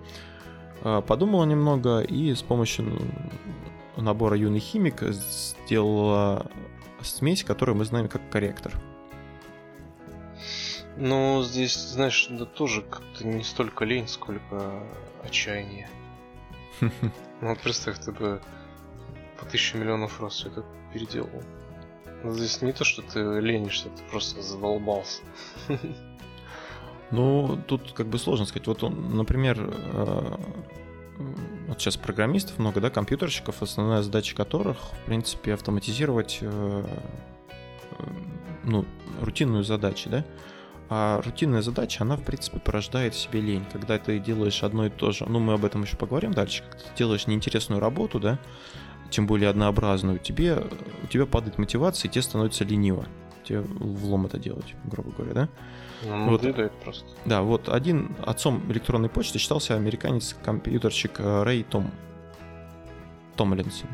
[0.81, 6.51] подумала немного и с помощью ну, набора юный химик сделала
[7.01, 8.73] смесь, которую мы знаем как корректор.
[10.95, 14.83] Ну, здесь, знаешь, да тоже как-то не столько лень, сколько
[15.23, 15.89] отчаяние.
[17.41, 18.41] Ну вот представь, ты бы
[19.37, 21.43] по тысячу миллионов раз все это переделал.
[22.23, 25.23] Но здесь не то, что ты ленишься, ты просто задолбался.
[27.13, 28.65] Ну, тут как бы сложно сказать.
[28.65, 30.35] Вот он, например, э,
[31.67, 36.85] вот сейчас программистов много, да, компьютерщиков, основная задача которых, в принципе, автоматизировать э,
[37.51, 38.03] э,
[38.63, 38.85] ну,
[39.21, 40.25] рутинную задачу, да.
[40.89, 43.65] А рутинная задача, она, в принципе, порождает в себе лень.
[43.71, 46.83] Когда ты делаешь одно и то же, ну, мы об этом еще поговорим дальше, когда
[46.83, 48.39] ты делаешь неинтересную работу, да,
[49.11, 50.63] тем более однообразную, тебе,
[51.03, 53.05] у тебя падает мотивация, и тебе становится лениво.
[53.43, 55.49] Тебе влом это делать, грубо говоря, да?
[56.05, 56.41] Ну, вот,
[56.83, 57.05] просто.
[57.25, 61.91] Да, вот один отцом электронной почты считался американец-компьютерщик э, Рэй Том.
[63.35, 63.89] Томлинсон.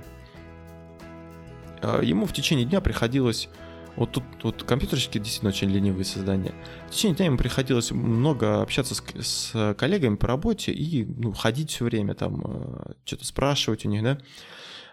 [1.82, 3.50] Э, ему в течение дня приходилось
[3.96, 6.54] вот тут вот компьютерщики действительно очень ленивые создания.
[6.88, 11.72] В течение дня ему приходилось много общаться с, с коллегами по работе и ну, ходить
[11.72, 14.18] все время, там, э, что-то спрашивать у них, да.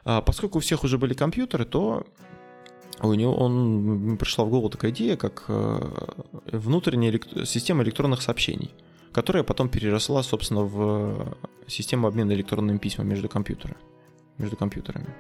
[0.04, 2.06] А поскольку у всех уже были компьютеры, то
[3.02, 5.80] у него он пришла в голову такая идея, как э,
[6.52, 7.46] внутренняя элект...
[7.46, 8.70] система электронных сообщений,
[9.12, 13.78] которая потом переросла, собственно, в систему обмена электронными письмами между компьютерами.
[14.38, 15.14] Между компьютерами.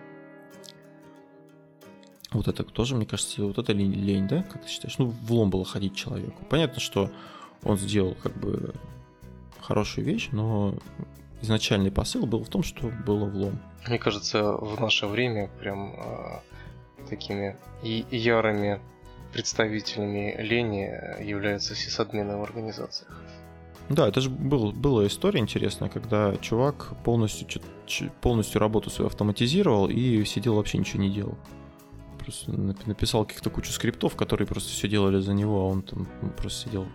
[2.32, 4.98] Вот это тоже, мне кажется, вот это лень, лень, да, как ты считаешь?
[4.98, 6.44] Ну, в лом было ходить человеку.
[6.50, 7.10] Понятно, что
[7.62, 8.74] он сделал как бы
[9.60, 10.74] хорошую вещь, но
[11.40, 13.58] изначальный посыл был в том, что было влом.
[13.86, 16.40] Мне кажется, в наше время прям э,
[17.06, 18.80] такими ярыми
[19.32, 23.22] представителями лени являются сисадмины в организациях.
[23.88, 27.62] Да, это же был, была история интересная, когда чувак полностью,
[28.20, 31.38] полностью работу свою автоматизировал и сидел вообще ничего не делал
[32.26, 32.50] просто
[32.86, 36.86] написал каких-то кучу скриптов, которые просто все делали за него, а он там просто сидел,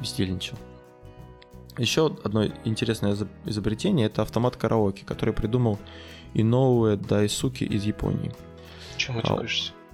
[0.00, 0.56] бездельничал.
[1.76, 5.78] Еще одно интересное изобретение это автомат караоке, который придумал
[6.34, 8.32] Иноуэ Дайсуки из Японии.
[8.96, 9.32] Чему ты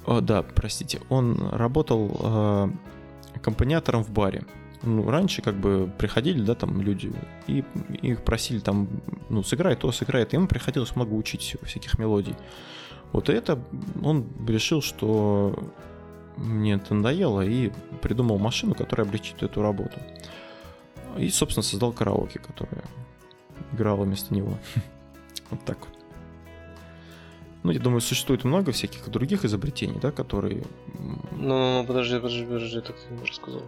[0.06, 1.00] а, да, простите.
[1.08, 2.68] Он работал э,
[3.34, 4.44] аккомпаниатором в баре.
[4.82, 7.12] Ну, раньше как бы приходили, да, там люди,
[7.48, 7.64] и
[8.02, 8.88] их просили там,
[9.28, 10.36] ну, сыграй то, сыграй это.
[10.36, 12.36] Ему приходилось много учить всяких мелодий.
[13.12, 13.58] Вот это
[14.02, 15.58] он решил, что
[16.36, 19.98] мне это надоело, и придумал машину, которая облегчит эту работу.
[21.18, 22.84] И, собственно, создал караоке, которая
[23.72, 24.56] играла вместо него.
[25.48, 25.95] Вот так вот.
[27.66, 30.62] Ну, я думаю, существует много всяких других изобретений, да, которые...
[31.00, 33.62] Ну, ну, ну подожди, подожди, подожди, так ты не рассказал.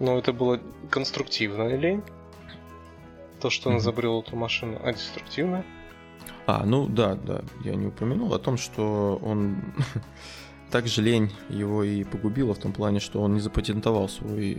[0.00, 2.02] Но это было конструктивная лень.
[3.40, 5.64] То, что он изобрел эту машину, а деструктивная.
[6.48, 9.62] А, ну да, да, я не упомянул о том, что он
[10.72, 14.58] также лень его и погубила в том плане, что он не запатентовал свой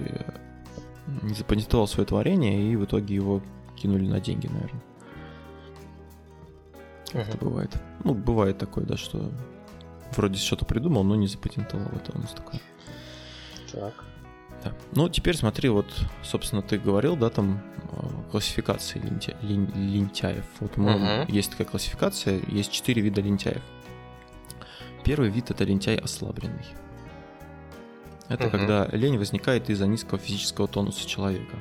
[1.22, 3.42] не запатентовал свое творение, и в итоге его
[3.76, 4.82] кинули на деньги, наверное.
[7.14, 7.28] Uh-huh.
[7.28, 7.72] Это бывает.
[8.04, 9.32] Ну, бывает такое, да, что
[10.16, 11.88] вроде что-то придумал, но не запатентовал.
[11.94, 12.60] Это у нас такое.
[13.72, 13.94] Так.
[14.64, 14.74] Да.
[14.94, 15.88] Ну, теперь смотри, вот,
[16.24, 17.62] собственно, ты говорил, да, там
[18.32, 19.36] классификации лентя...
[19.42, 20.46] лентяев.
[20.60, 21.32] Вот uh-huh.
[21.32, 23.62] есть такая классификация, есть четыре вида лентяев.
[25.04, 26.66] Первый вид это лентяй ослабленный.
[28.30, 28.50] Это uh-huh.
[28.52, 31.58] когда лень возникает из-за низкого физического тонуса человека.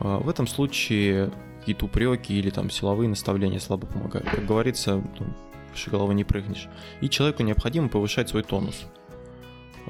[0.00, 4.28] А, в этом случае какие-то упреки или там силовые наставления слабо помогают.
[4.28, 5.26] Как говорится, ну,
[5.70, 6.68] выше головы не прыгнешь.
[7.00, 8.86] И человеку необходимо повышать свой тонус.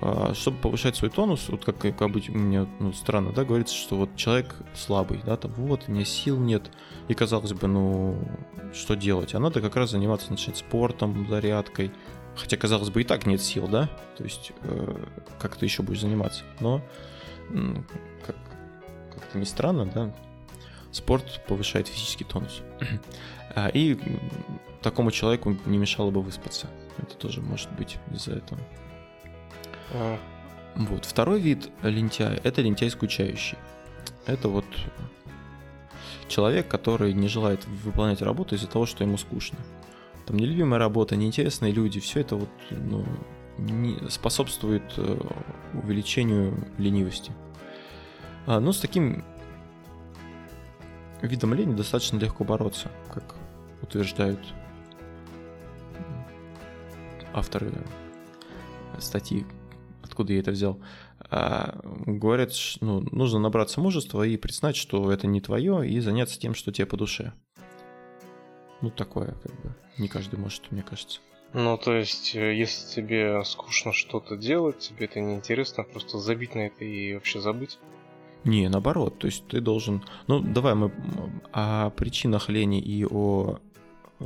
[0.02, 3.96] А, чтобы повышать свой тонус, вот как, как обычно, мне ну, странно, да, говорится, что
[3.96, 6.70] вот человек слабый, да, там вот, у меня сил нет,
[7.09, 8.16] и казалось бы, ну,
[8.72, 9.35] что делать?
[9.35, 11.92] А надо как раз заниматься, начать спортом, зарядкой,
[12.35, 15.06] хотя, казалось бы, и так нет сил, да, то есть э,
[15.38, 16.80] как ты еще будешь заниматься, но
[18.24, 18.37] как,
[19.12, 20.14] как-то не странно, да,
[20.92, 22.62] спорт повышает физический тонус.
[23.53, 23.98] А, и
[24.81, 26.68] такому человеку не мешало бы выспаться.
[26.98, 28.61] Это тоже может быть из-за этого.
[29.92, 30.18] А.
[30.76, 31.05] Вот.
[31.05, 33.59] Второй вид лентяя– это лентяй скучающий.
[34.26, 34.64] Это вот
[36.29, 39.59] человек, который не желает выполнять работу из-за того, что ему скучно.
[40.26, 43.05] Там нелюбимая работа, неинтересные люди, все это вот ну,
[43.59, 45.18] не способствует э,
[45.74, 47.33] увеличению ленивости.
[48.46, 49.24] А, ну, с таким
[51.26, 53.35] видом лени достаточно легко бороться, как
[53.83, 54.40] утверждают
[57.33, 57.72] авторы
[58.98, 59.46] статьи
[60.20, 60.78] откуда я это взял,
[61.30, 66.54] а, говорят, ну, нужно набраться мужества и признать, что это не твое, и заняться тем,
[66.54, 67.33] что тебе по душе.
[68.83, 71.20] Ну, такое, как бы, не каждый может, мне кажется.
[71.52, 76.66] Ну, то есть, э, если тебе скучно что-то делать, тебе это неинтересно, просто забить на
[76.66, 77.78] это и вообще забыть.
[78.44, 80.03] Не, наоборот, то есть ты должен...
[80.26, 80.92] Ну, давай мы
[81.53, 83.59] о причинах лени и о
[84.18, 84.24] э,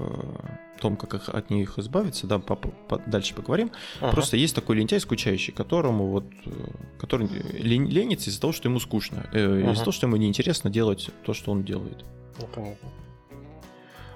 [0.80, 3.70] том, как их, от них избавиться, да, по, по, дальше поговорим.
[4.00, 4.12] Ага.
[4.12, 6.50] Просто есть такой лентяй скучающий, которому вот, э,
[6.98, 9.72] который лень, ленится из-за того, что ему скучно, э, ага.
[9.72, 12.04] из-за того, что ему неинтересно делать то, что он делает.
[12.38, 12.88] Ну, понятно.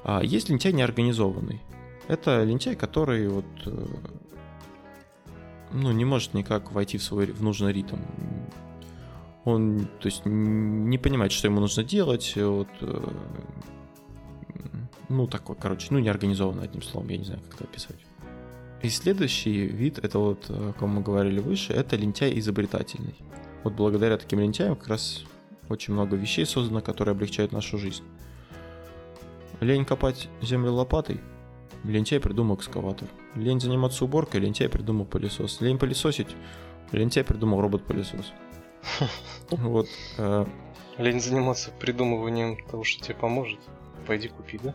[0.04, 1.60] А есть лентяй неорганизованный.
[2.06, 3.86] Это лентяй, который вот э,
[5.72, 7.96] ну, не может никак войти в свой в нужный ритм
[9.48, 13.10] он, то есть, не понимает, что ему нужно делать, вот, э,
[15.08, 17.96] ну, такой, короче, ну, неорганизованно, одним словом, я не знаю, как это описать.
[18.82, 23.16] И следующий вид, это вот, о ком мы говорили выше, это лентяй изобретательный.
[23.64, 25.24] Вот благодаря таким лентяям как раз
[25.68, 28.04] очень много вещей создано, которые облегчают нашу жизнь.
[29.60, 31.20] Лень копать землю лопатой,
[31.84, 33.08] лентяй придумал экскаватор.
[33.34, 35.60] Лень заниматься уборкой, лентяй придумал пылесос.
[35.60, 36.36] Лень пылесосить,
[36.92, 38.32] лентяй придумал робот-пылесос.
[39.50, 39.88] Вот.
[40.18, 40.46] Э,
[40.98, 43.58] Лень заниматься придумыванием того, что тебе поможет.
[44.06, 44.74] Пойди купи, да?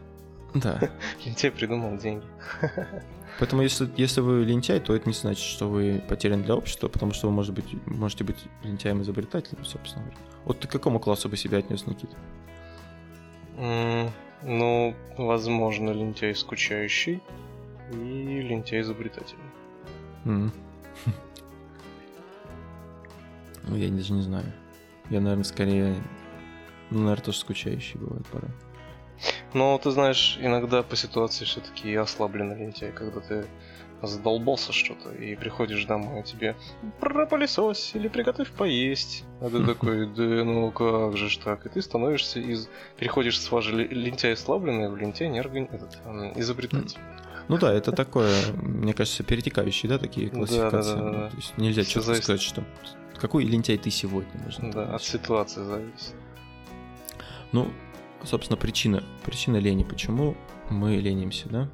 [0.53, 0.89] Да.
[1.25, 2.25] Лентяй придумал деньги.
[3.39, 7.13] Поэтому если, если вы лентяй, то это не значит, что вы потерян для общества, потому
[7.13, 10.19] что вы может быть, можете быть лентяем изобретателем, собственно говоря.
[10.45, 12.15] Вот ты к какому классу бы себя отнес, Никита?
[13.57, 14.11] Mm,
[14.43, 17.21] ну, возможно, лентяй скучающий
[17.91, 19.43] и лентяй изобретательный.
[20.25, 20.51] Mm.
[23.67, 24.51] Ну, я даже не знаю.
[25.09, 25.95] Я, наверное, скорее...
[26.89, 28.49] Ну, наверное, тоже скучающий бывает пора.
[29.53, 33.45] Но ты знаешь, иногда по ситуации все-таки я ослаблен лентяй, когда ты
[34.01, 36.55] задолбался что-то, и приходишь домой, а тебе
[36.99, 39.23] пропылесось или приготовь поесть.
[39.39, 41.65] А ты такой, да ну как же ж так?
[41.65, 42.69] И ты становишься из...
[42.97, 45.69] Переходишь с вашей лентяй ослабленный в лентяй неорган...
[45.71, 45.97] Этот,
[46.35, 46.97] изобретатель.
[47.47, 50.95] Ну да, это такое, мне кажется, перетекающие, да, такие классификации.
[50.95, 51.29] Да, да, да, да.
[51.29, 52.63] То есть нельзя четко сказать, что
[53.19, 54.31] какой лентяй ты сегодня?
[54.43, 56.13] Можно да, от ситуации зависит.
[57.51, 57.69] Ну,
[58.23, 59.83] собственно, причина, причина лени.
[59.83, 60.35] Почему
[60.69, 61.69] мы ленимся, да?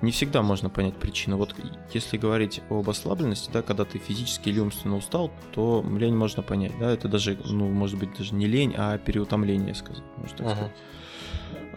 [0.00, 1.38] Не всегда можно понять причину.
[1.38, 1.56] Вот
[1.92, 6.78] если говорить об ослабленности, да, когда ты физически или умственно устал, то лень можно понять,
[6.78, 10.54] да, это даже, ну, может быть, даже не лень, а переутомление, сказать, можно так uh-huh.
[10.54, 10.72] сказать.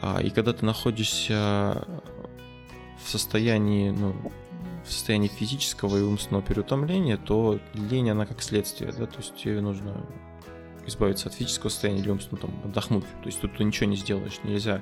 [0.02, 1.88] А, и когда ты находишься
[3.04, 4.16] в состоянии, ну,
[4.86, 9.62] в состоянии физического и умственного переутомления, то лень, она как следствие, да, то есть тебе
[9.62, 10.06] нужно
[10.86, 13.04] избавиться от физического состояния или умственно там, отдохнуть.
[13.04, 14.82] То есть тут ты ничего не сделаешь, нельзя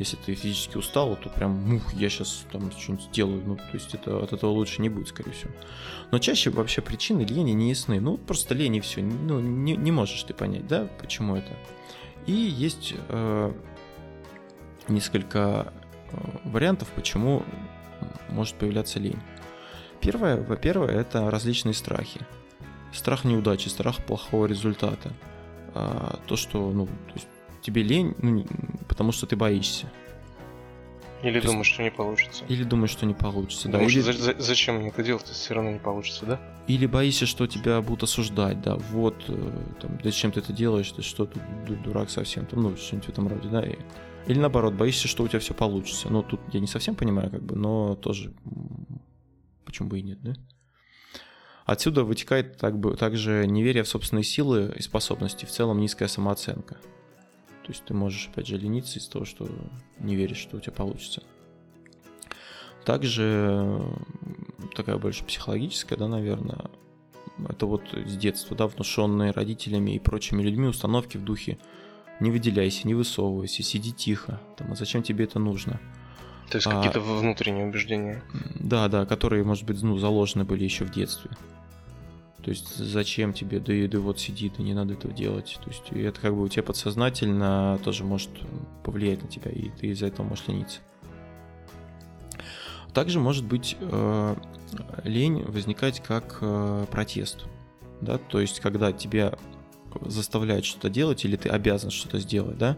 [0.00, 3.42] если ты физически устал, то прям, мух, я сейчас там что-нибудь сделаю.
[3.44, 5.52] Ну, то есть это, от этого лучше не будет, скорее всего.
[6.10, 8.00] Но чаще вообще причины лени не ясны.
[8.00, 9.02] Ну, просто лень и все.
[9.02, 11.52] Ну, не, не можешь ты понять, да, почему это.
[12.24, 13.52] И есть э,
[14.88, 15.70] несколько
[16.12, 17.42] э, вариантов, почему
[18.28, 19.18] может появляться лень.
[20.00, 22.20] Первое, во-первых, это различные страхи.
[22.92, 25.12] Страх неудачи, страх плохого результата.
[25.74, 27.28] А, то, что, ну, то есть
[27.62, 28.44] тебе лень, ну,
[28.88, 29.90] потому что ты боишься.
[31.22, 31.74] Или то думаешь, есть...
[31.74, 32.44] что не получится.
[32.48, 33.82] Или думаешь, что не получится, да.
[33.82, 34.00] Или...
[34.00, 36.40] За- за- зачем мне это делать, если все равно не получится, да?
[36.66, 41.02] Или боишься, что тебя будут осуждать, да, вот, э, там, зачем ты это делаешь, ты
[41.02, 41.38] что, ты
[41.84, 43.76] дурак совсем, там, ну, что-нибудь в этом роде, да, и
[44.26, 46.08] или наоборот, боишься, что у тебя все получится.
[46.10, 48.32] Ну, тут я не совсем понимаю, как бы, но тоже
[49.64, 50.34] почему бы и нет, да?
[51.64, 56.74] Отсюда вытекает так бы, также неверие в собственные силы и способности, в целом низкая самооценка.
[56.74, 59.48] То есть ты можешь, опять же, лениться из того, что
[60.00, 61.22] не веришь, что у тебя получится.
[62.84, 63.80] Также
[64.74, 66.70] такая больше психологическая, да, наверное,
[67.48, 71.58] это вот с детства, да, внушенные родителями и прочими людьми установки в духе
[72.20, 74.40] не выделяйся, не высовывайся, сиди тихо.
[74.56, 75.80] Там, а зачем тебе это нужно?
[76.50, 78.22] То есть а, какие-то внутренние убеждения.
[78.54, 81.30] Да, да, которые, может быть, ну, заложены были еще в детстве.
[82.42, 85.58] То есть зачем тебе, да и да вот сиди, да не надо этого делать.
[85.62, 88.30] То есть это как бы у тебя подсознательно тоже может
[88.82, 90.80] повлиять на тебя, и ты из-за этого можешь лениться.
[92.94, 94.36] Также может быть э,
[95.04, 97.44] лень возникать как э, протест.
[98.00, 98.18] Да?
[98.18, 99.34] То есть когда тебя
[100.06, 102.76] заставляет что-то делать, или ты обязан что-то сделать, да,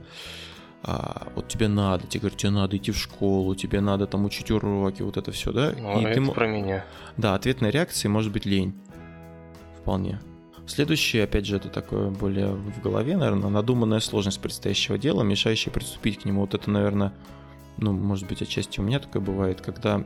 [0.84, 4.50] а, вот тебе надо, тебе говорят, тебе надо идти в школу, тебе надо там учить
[4.50, 5.72] уроки, вот это все, да?
[5.78, 6.30] Ну, и это ты...
[6.32, 6.84] про меня.
[7.16, 8.74] Да, ответной реакцией может быть лень.
[9.80, 10.20] Вполне.
[10.66, 16.20] Следующее, опять же, это такое более в голове, наверное, надуманная сложность предстоящего дела, мешающая приступить
[16.20, 16.42] к нему.
[16.42, 17.12] Вот это, наверное,
[17.78, 20.04] ну, может быть, отчасти у меня такое бывает, когда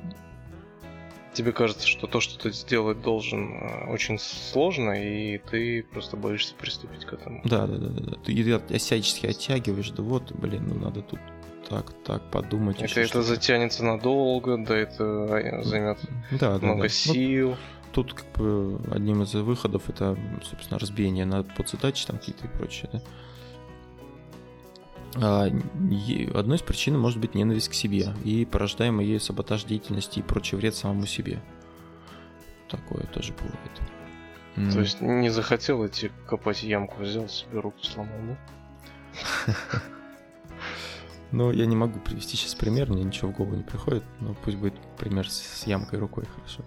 [1.36, 6.54] тебе кажется, что то, что ты сделать должен, э, очень сложно, и ты просто боишься
[6.54, 7.42] приступить к этому.
[7.44, 8.58] Да, да, да, да.
[8.58, 11.20] Ты всячески оттягиваешь, да вот, блин, ну надо тут
[11.68, 12.80] так, так, подумать.
[12.80, 15.98] Это, это затянется надолго, да, это э, займет
[16.32, 16.88] да, много да.
[16.88, 17.50] сил.
[17.50, 17.56] Ну,
[17.92, 22.90] тут как бы одним из выходов это, собственно, разбиение на подзадачи там какие-то и прочее,
[22.92, 23.02] да.
[25.14, 30.22] А, одной из причин может быть ненависть к себе и порождаемый ею саботаж деятельности и
[30.22, 31.40] прочий вред самому себе.
[32.68, 34.72] Такое тоже бывает.
[34.72, 39.82] То есть не захотел идти копать ямку, взял себе руку сломал, да?
[41.32, 44.56] Ну, я не могу привести сейчас пример, мне ничего в голову не приходит, но пусть
[44.56, 46.62] будет пример с ямкой рукой, хорошо.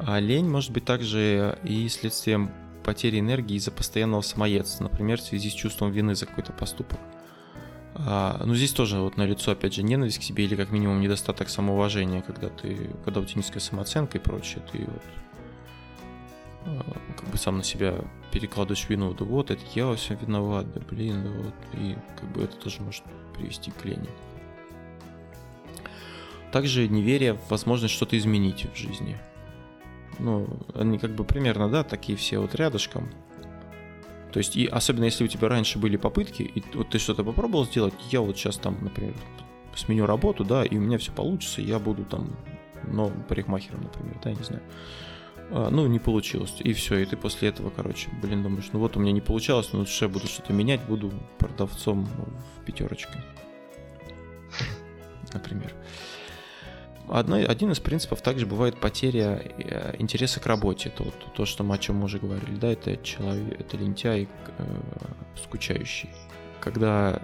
[0.00, 2.50] А лень может быть также и следствием
[2.90, 6.98] потери энергии из-за постоянного самоедства, например, в связи с чувством вины за какой-то поступок.
[7.94, 11.00] А, ну, здесь тоже вот на лицо, опять же, ненависть к себе или как минимум
[11.00, 15.02] недостаток самоуважения, когда ты, когда у тебя низкая самооценка и прочее, ты вот
[16.66, 17.94] а, как бы сам на себя
[18.32, 22.32] перекладываешь вину, да вот, это я во всем виноват, да блин, да вот, и как
[22.32, 23.04] бы это тоже может
[23.36, 24.10] привести к лени.
[26.50, 29.16] Также неверие в возможность что-то изменить в жизни–
[30.18, 33.10] ну, они как бы примерно, да, такие все вот рядышком.
[34.32, 37.64] То есть, и особенно если у тебя раньше были попытки, и вот ты что-то попробовал
[37.64, 39.14] сделать, я вот сейчас там, например,
[39.74, 42.36] сменю работу, да, и у меня все получится, я буду там
[42.84, 44.62] новым парикмахером, например, да, я не знаю.
[45.52, 46.54] А, ну, не получилось.
[46.60, 49.72] И все, и ты после этого, короче, блин, думаешь, ну вот у меня не получалось,
[49.72, 53.22] но лучше я буду что-то менять, буду продавцом в пятерочке.
[55.32, 55.72] Например.
[57.12, 60.92] Одно, один из принципов также бывает потеря э, интереса к работе.
[60.98, 62.54] Вот то, что мы о чем мы уже говорили.
[62.54, 64.76] Да, это человек, это лентяй, э,
[65.42, 66.08] скучающий.
[66.60, 67.20] Когда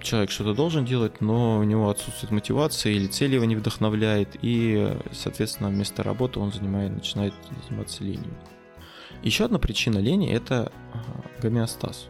[0.00, 4.96] человек что-то должен делать, но у него отсутствует мотивация или цель его не вдохновляет, и,
[5.10, 7.34] соответственно, вместо работы он занимает, начинает
[7.68, 8.34] заниматься ленью.
[9.24, 10.70] Еще одна причина лени– это
[11.42, 12.06] гомеостаз.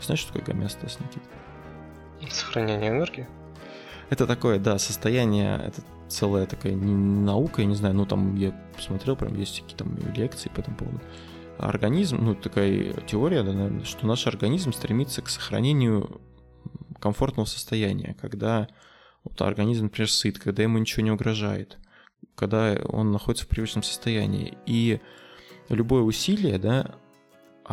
[0.00, 2.32] Знаешь, что такое гомеостаз, Никита?
[2.34, 3.28] Сохранение энергии?
[4.08, 5.82] Это такое, да, состояние, это
[6.12, 10.50] целая такая наука, я не знаю, ну там я посмотрел, прям есть какие там лекции
[10.50, 11.00] по этому поводу.
[11.58, 16.20] Организм, ну такая теория, да, наверное, что наш организм стремится к сохранению
[16.98, 18.68] комфортного состояния, когда
[19.24, 21.78] вот организм, например, сыт, когда ему ничего не угрожает,
[22.34, 24.58] когда он находится в привычном состоянии.
[24.66, 25.00] И
[25.68, 26.94] любое усилие, да,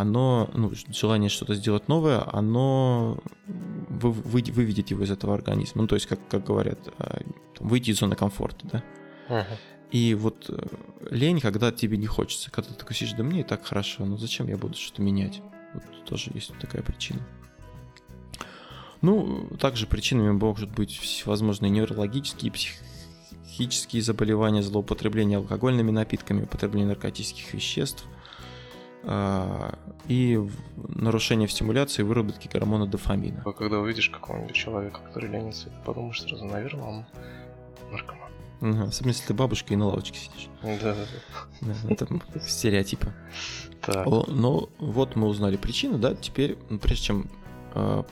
[0.01, 5.81] оно, ну, желание что-то сделать новое, оно вы, вы, выведет его из этого организма.
[5.81, 7.21] Ну, то есть, как, как говорят, а,
[7.59, 8.83] выйти из зоны комфорта, да.
[9.29, 9.57] Uh-huh.
[9.91, 10.67] И вот э,
[11.09, 14.17] лень, когда тебе не хочется, когда ты такой сидишь, да мне и так хорошо, ну
[14.17, 15.41] зачем я буду что-то менять?
[15.73, 17.19] Вот тоже есть такая причина.
[19.01, 28.05] Ну, также причинами могут быть всевозможные неврологические, психические заболевания, злоупотребление алкогольными напитками, употребление наркотических веществ–
[29.05, 33.43] и нарушение в стимуляции выработки гормона дофамина.
[33.45, 37.05] А когда увидишь какого-нибудь человека, который ленится, ты подумаешь сразу, наверное, он
[37.91, 38.29] наркоман.
[38.61, 38.83] Угу.
[38.89, 40.49] Особенно если ты бабушка и на лавочке сидишь.
[40.61, 41.05] Да, да,
[41.61, 41.73] да.
[41.89, 43.13] Это стереотипы.
[43.81, 44.05] Так.
[44.05, 47.29] Но вот мы узнали причину, да, теперь, ну, прежде чем
[47.73, 48.03] э,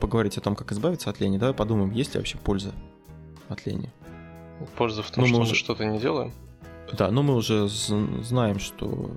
[0.00, 2.72] поговорить о том, как избавиться от лени, давай подумаем, есть ли вообще польза
[3.50, 3.90] от лени.
[4.76, 5.54] Польза в том, ну, что мы уже...
[5.54, 6.32] что-то не делаем?
[6.96, 9.10] Да, но мы уже знаем, что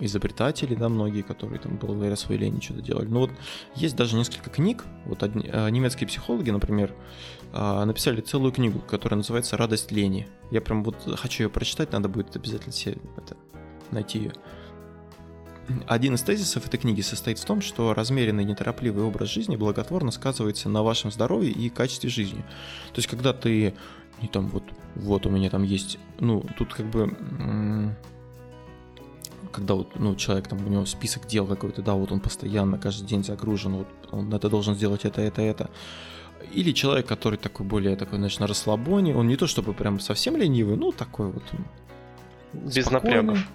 [0.00, 3.06] изобретатели, да, многие, которые там благодаря своей лени что-то делали.
[3.06, 3.30] Но вот
[3.74, 6.94] есть даже несколько книг, вот одни, а, немецкие психологи, например,
[7.52, 10.28] а, написали целую книгу, которая называется «Радость лени».
[10.50, 13.36] Я прям вот хочу ее прочитать, надо будет обязательно себе это,
[13.90, 14.32] найти ее.
[15.86, 20.68] Один из тезисов этой книги состоит в том, что размеренный неторопливый образ жизни благотворно сказывается
[20.68, 22.40] на вашем здоровье и качестве жизни.
[22.92, 23.74] То есть, когда ты
[24.20, 24.64] не там вот,
[24.96, 27.16] вот у меня там есть, ну, тут как бы
[29.52, 33.06] когда вот, ну, человек там, у него список дел какой-то, да, вот он постоянно каждый
[33.06, 35.70] день загружен, вот он это должен сделать это, это, это.
[36.52, 40.36] Или человек, который такой более такой, значит, на расслабоне, он не то чтобы прям совсем
[40.36, 41.42] ленивый, ну, такой вот
[42.52, 43.16] Без спокойный.
[43.16, 43.48] напрягов.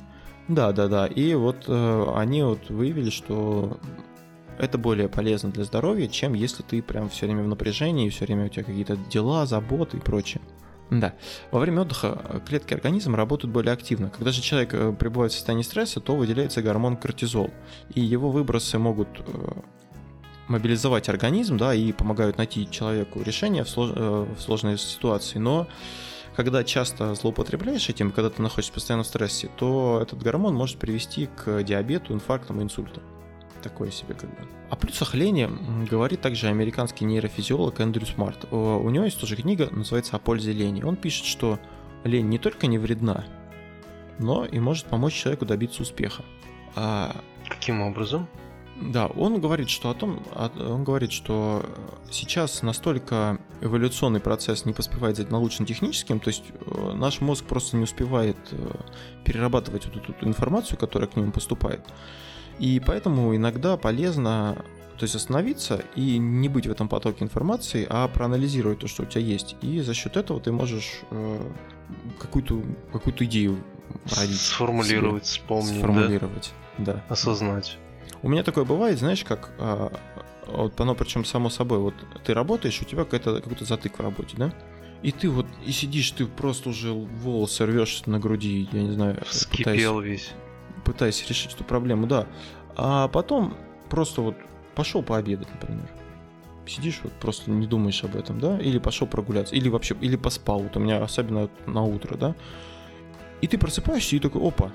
[0.48, 1.08] Да, да, да.
[1.08, 3.80] И вот э, они вот выявили, что
[4.60, 8.46] это более полезно для здоровья, чем если ты прям все время в напряжении, все время
[8.46, 10.41] у тебя какие-то дела, заботы и прочее.
[10.92, 11.14] Да.
[11.52, 14.10] Во время отдыха э, клетки организма работают более активно.
[14.10, 17.50] Когда же человек э, пребывает в состоянии стресса, то выделяется гормон кортизол.
[17.94, 19.52] И его выбросы могут э,
[20.48, 23.92] мобилизовать организм, да, и помогают найти человеку решение в, слож...
[23.92, 25.40] в сложной ситуации.
[25.40, 25.68] Но
[26.36, 31.28] когда часто злоупотребляешь этим, когда ты находишься постоянно в стрессе, то этот гормон может привести
[31.28, 33.02] к диабету, инфарктам и инсультам
[33.66, 34.47] такое себе как бы.
[34.70, 35.49] О плюсах лени
[35.89, 38.45] говорит также американский нейрофизиолог Эндрю Смарт.
[38.51, 40.84] У него есть тоже книга, называется «О пользе лени».
[40.84, 41.59] Он пишет, что
[42.03, 43.26] лень не только не вредна,
[44.20, 46.24] но и может помочь человеку добиться успеха.
[46.76, 47.16] А...
[47.49, 48.28] Каким образом?
[48.82, 51.66] Да, он говорит, что о том, он говорит, что
[52.11, 57.84] сейчас настолько эволюционный процесс не поспевает за научно-техническим, то есть э, наш мозг просто не
[57.84, 58.72] успевает э,
[59.24, 61.82] перерабатывать вот эту информацию, которая к нему поступает.
[62.60, 64.64] И поэтому иногда полезно
[64.97, 69.06] то есть остановиться и не быть в этом потоке информации, а проанализировать то, что у
[69.06, 69.58] тебя есть.
[69.62, 71.51] И за счет этого ты можешь э,
[72.18, 72.62] какую-то
[72.93, 73.62] какую идею
[74.16, 74.39] родить.
[74.39, 75.78] Сформулировать, себе, вспомнить.
[75.78, 76.93] Сформулировать, да?
[76.93, 77.03] да.
[77.10, 77.78] Осознать.
[78.22, 79.91] У меня такое бывает, знаешь, как а,
[80.47, 84.36] вот оно причем само собой, вот ты работаешь, у тебя какой-то какой-то затык в работе,
[84.38, 84.53] да?
[85.01, 89.22] И ты вот и сидишь, ты просто уже волосы рвешь на груди, я не знаю,
[89.28, 90.32] Вскипел пытаясь, весь.
[90.86, 92.28] Пытаясь решить эту проблему, да.
[92.76, 93.58] А потом
[93.90, 94.36] просто вот
[94.76, 95.90] пошел пообедать, например.
[96.68, 98.60] Сидишь, вот просто не думаешь об этом, да?
[98.60, 100.60] Или пошел прогуляться, или вообще, или поспал.
[100.60, 102.36] Вот у меня особенно на утро, да?
[103.42, 104.72] И ты просыпаешься и такой, опа,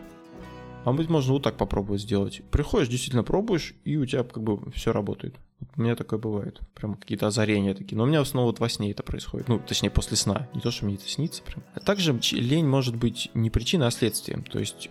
[0.84, 2.42] а быть можно вот так попробовать сделать.
[2.50, 5.34] Приходишь, действительно пробуешь, и у тебя как бы все работает.
[5.76, 6.60] У меня такое бывает.
[6.74, 7.96] Прям какие-то озарения такие.
[7.96, 9.48] Но у меня в основном вот во сне это происходит.
[9.48, 10.48] Ну, точнее, после сна.
[10.54, 11.62] Не то, что мне это снится прям.
[11.74, 14.42] А также лень может быть не причиной, а следствием.
[14.42, 14.88] То есть,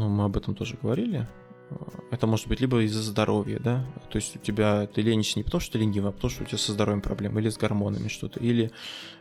[0.00, 1.28] ну, мы об этом тоже говорили.
[2.10, 5.60] Это может быть либо из-за здоровья, да, то есть у тебя ты ленишься не потому,
[5.60, 8.40] что ты ленивый, а потому, что у тебя со здоровьем проблемы, или с гормонами что-то,
[8.40, 8.72] или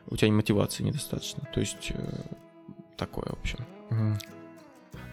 [0.08, 1.48] у тебя мотивации недостаточно.
[1.54, 2.22] То есть э,
[2.98, 3.60] такое, в общем.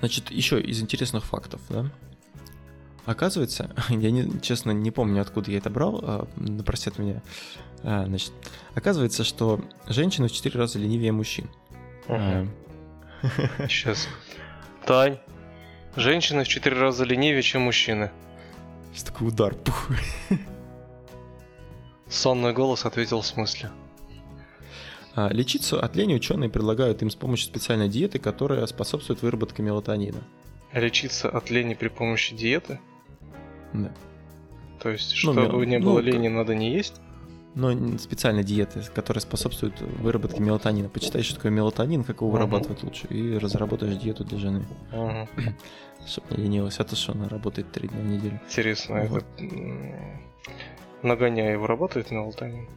[0.00, 1.90] Значит, еще из интересных фактов, да.
[3.04, 6.28] Оказывается, я не, честно не помню, откуда я это брал, а,
[6.64, 7.22] простят меня.
[7.82, 8.32] А, значит,
[8.74, 11.48] оказывается, что женщины в 4 раза ленивее мужчин.
[12.08, 12.46] А.
[13.68, 14.08] Сейчас.
[14.86, 15.18] Тань,
[15.96, 18.10] женщины в 4 раза ленивее, чем мужчины.
[18.94, 19.90] Что такой удар, пух.
[22.08, 23.70] Сонный голос ответил в смысле.
[25.14, 30.22] А, лечиться от лени ученые предлагают им с помощью специальной диеты, которая способствует выработке мелатонина.
[30.72, 32.78] Лечиться от лени при помощи диеты?
[33.72, 33.92] Да.
[34.82, 37.00] То есть, ну, чтобы ну, не было ну, лени, надо не есть?
[37.54, 40.90] Но специальная диета, которая способствует выработке мелатонина.
[40.90, 42.84] Почитай, что такое мелатонин, как его вырабатывать uh-huh.
[42.84, 44.66] лучше, и разработаешь диету для жены.
[44.92, 45.26] Uh-huh.
[46.06, 46.78] Чтобы не ленилась.
[46.78, 48.40] А то, что она работает три дня в неделю.
[48.46, 49.24] Интересно, вот.
[49.38, 49.44] это...
[51.02, 52.68] Нагоняй его работает мелатонин?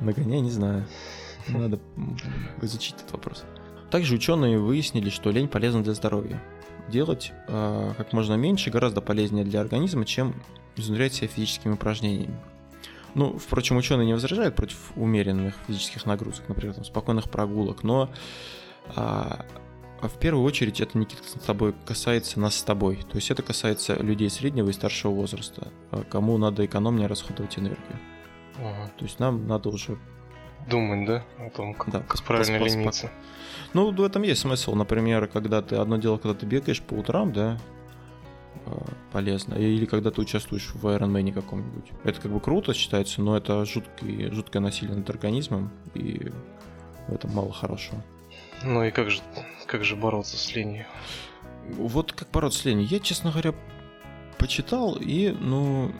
[0.00, 0.86] Нагоняй, не знаю.
[1.48, 1.78] Надо
[2.62, 3.44] изучить этот вопрос.
[3.90, 6.42] Также ученые выяснили, что лень полезна для здоровья.
[6.88, 10.34] Делать э, как можно меньше гораздо полезнее для организма, чем
[10.76, 12.36] изнурять себя физическими упражнениями.
[13.14, 18.10] Ну, впрочем, ученые не возражают против умеренных физических нагрузок, например, там, спокойных прогулок, но
[18.94, 19.46] а,
[20.02, 22.96] в первую очередь это, Никита, с тобой касается нас с тобой.
[22.96, 27.98] То есть это касается людей среднего и старшего возраста, а кому надо экономнее расходовать энергию.
[28.58, 28.90] Ага.
[28.96, 29.98] То есть нам надо уже
[30.68, 33.10] думать, да, о том, как, да, как правильно лениться.
[33.72, 34.74] Ну, в этом есть смысл.
[34.74, 37.58] Например, когда ты одно дело, когда ты бегаешь по утрам, да,
[38.66, 38.70] э,
[39.12, 39.54] полезно.
[39.54, 41.90] Или когда ты участвуешь в Ironman каком-нибудь.
[42.04, 46.30] Это как бы круто считается, но это жуткий, жуткое насилие над организмом, и
[47.08, 48.02] в этом мало хорошего.
[48.64, 49.20] Ну и как же,
[49.66, 50.86] как же бороться с ленью?
[51.70, 52.86] Вот как бороться с ленью?
[52.86, 53.54] Я, честно говоря,
[54.38, 55.92] почитал, и, ну,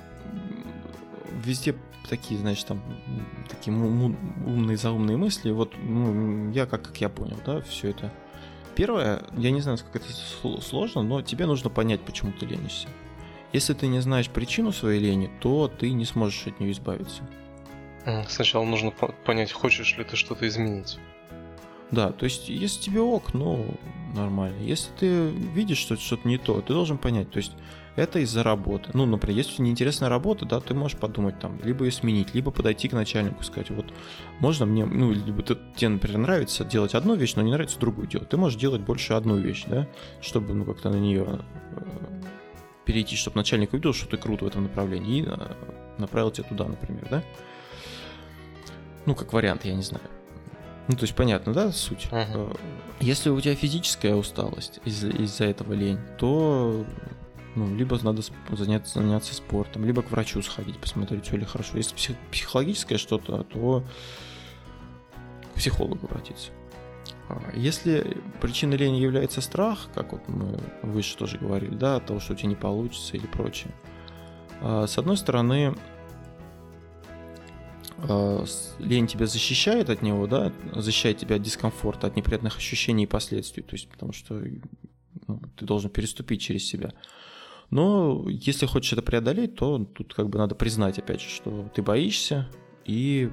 [1.44, 1.74] везде
[2.08, 2.82] такие, значит, там,
[3.48, 5.50] такие умные, заумные мысли.
[5.50, 8.12] Вот, ну, я как, как я понял, да, все это.
[8.74, 12.88] Первое, я не знаю, насколько это сложно, но тебе нужно понять, почему ты ленишься.
[13.52, 17.22] Если ты не знаешь причину своей лени, то ты не сможешь от нее избавиться.
[18.28, 20.98] Сначала нужно понять, хочешь ли ты что-то изменить.
[21.90, 23.76] Да, то есть, если тебе ок, ну,
[24.14, 24.60] нормально.
[24.60, 27.30] Если ты видишь, что что-то не то, ты должен понять.
[27.30, 27.52] То есть,
[27.96, 28.90] это из-за работы.
[28.92, 32.88] Ну, например, если неинтересная работа, да, ты можешь подумать там, либо ее сменить, либо подойти
[32.88, 33.86] к начальнику сказать, вот,
[34.38, 38.06] можно мне, ну, либо ты, тебе, например, нравится делать одну вещь, но не нравится другую
[38.06, 38.28] делать.
[38.28, 39.88] Ты можешь делать больше одну вещь, да,
[40.20, 41.40] чтобы, ну, как-то на нее
[41.72, 41.80] э,
[42.84, 45.36] перейти, чтобы начальник увидел, что ты крут в этом направлении и э,
[45.98, 47.22] направил тебя туда, например, да.
[49.06, 50.04] Ну, как вариант, я не знаю.
[50.88, 52.08] Ну, то есть понятно, да, суть?
[52.10, 52.58] Uh-huh.
[53.00, 56.84] Если у тебя физическая усталость из- из-за этого лень, то
[57.56, 61.76] ну, либо надо заняться, заняться спортом, либо к врачу сходить, посмотреть, все ли хорошо.
[61.78, 63.82] Если псих, психологическое что-то, то
[65.52, 66.50] к психологу обратиться.
[67.28, 72.20] А, если причиной лени является страх, как вот мы выше тоже говорили, да, от того,
[72.20, 73.72] что у тебя не получится или прочее,
[74.60, 75.74] а, с одной стороны,
[78.78, 83.62] лень тебя защищает от него, да, защищает тебя от дискомфорта, от неприятных ощущений и последствий,
[83.62, 84.42] то есть потому что
[85.26, 86.92] ну, ты должен переступить через себя.
[87.70, 91.82] Но если хочешь это преодолеть, то тут как бы надо признать, опять же, что ты
[91.82, 92.48] боишься,
[92.84, 93.30] и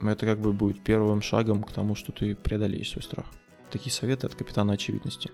[0.00, 3.26] это как бы будет первым шагом к тому, что ты преодолеешь свой страх.
[3.70, 5.30] Такие советы от капитана очевидности.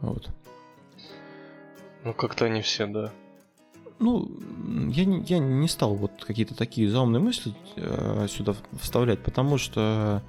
[0.00, 0.30] Вот.
[2.04, 3.12] Ну, как-то не все, да.
[3.98, 4.30] Ну,
[4.90, 10.22] я не, я не стал вот какие-то такие заумные мысли э, сюда вставлять, потому что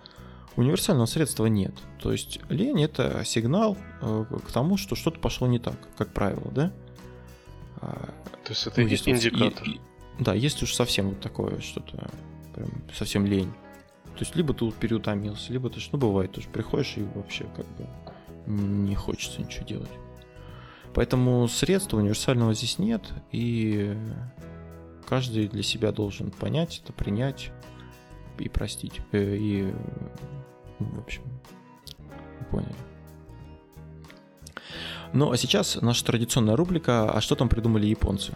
[0.55, 1.73] универсального средства нет.
[2.01, 6.51] То есть лень это сигнал э, к тому, что что-то пошло не так, как правило,
[6.51, 6.71] да?
[7.81, 8.09] А,
[8.43, 9.67] То есть это ну, есть индикатор.
[9.67, 9.79] И, и,
[10.19, 12.09] да, если уж совсем вот такое что-то,
[12.55, 13.51] прям совсем лень.
[14.15, 17.87] То есть либо ты переутомился, либо ты, ну бывает, тоже приходишь и вообще как бы
[18.47, 19.91] не хочется ничего делать.
[20.93, 23.95] Поэтому средства универсального здесь нет, и
[25.07, 27.51] каждый для себя должен понять это, принять
[28.37, 29.01] и простить.
[29.11, 29.73] Э, и,
[30.79, 31.23] в общем,
[32.51, 32.75] поняли.
[35.13, 38.33] Ну, а сейчас наша традиционная рубрика «А что там придумали японцы?»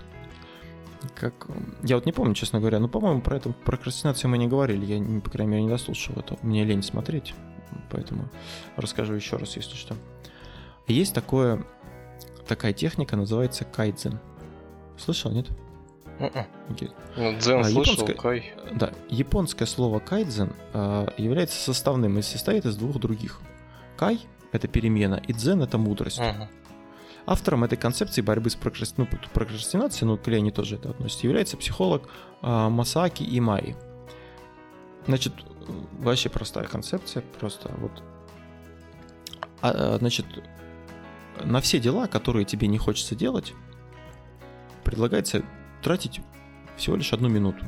[1.15, 1.47] Как...
[1.83, 4.85] Я вот не помню, честно говоря, но, по-моему, про это прокрастинацию мы не говорили.
[4.85, 6.37] Я, по крайней мере, не дослушал это.
[6.41, 7.35] Мне лень смотреть,
[7.91, 8.29] поэтому
[8.77, 9.95] расскажу еще раз, если что.
[10.87, 11.65] Есть такое
[12.47, 14.19] такая техника называется кайдзен.
[14.97, 15.47] Слышал, нет?
[16.19, 16.45] М-м.
[17.17, 18.53] Ну, дзен а, слышал, японское, кай.
[18.73, 23.39] Да, японское слово кайдзен а, является составным и состоит из двух других.
[23.97, 24.19] Кай—
[24.51, 26.19] это перемена, и дзен— это мудрость.
[26.19, 26.47] uh
[27.25, 28.95] Автором этой концепции борьбы с прокрасти...
[28.97, 32.09] ну, прокрастинацией, ну, к лени тоже это относится, является психолог
[32.41, 33.75] а, Масаки Имай.
[35.07, 35.33] Значит,
[35.99, 38.03] вообще простая концепция, просто вот.
[39.61, 40.25] А, значит,
[41.43, 43.53] на все дела, которые тебе не хочется делать,
[44.83, 45.43] предлагается
[45.81, 46.21] тратить
[46.77, 47.65] всего лишь одну минуту.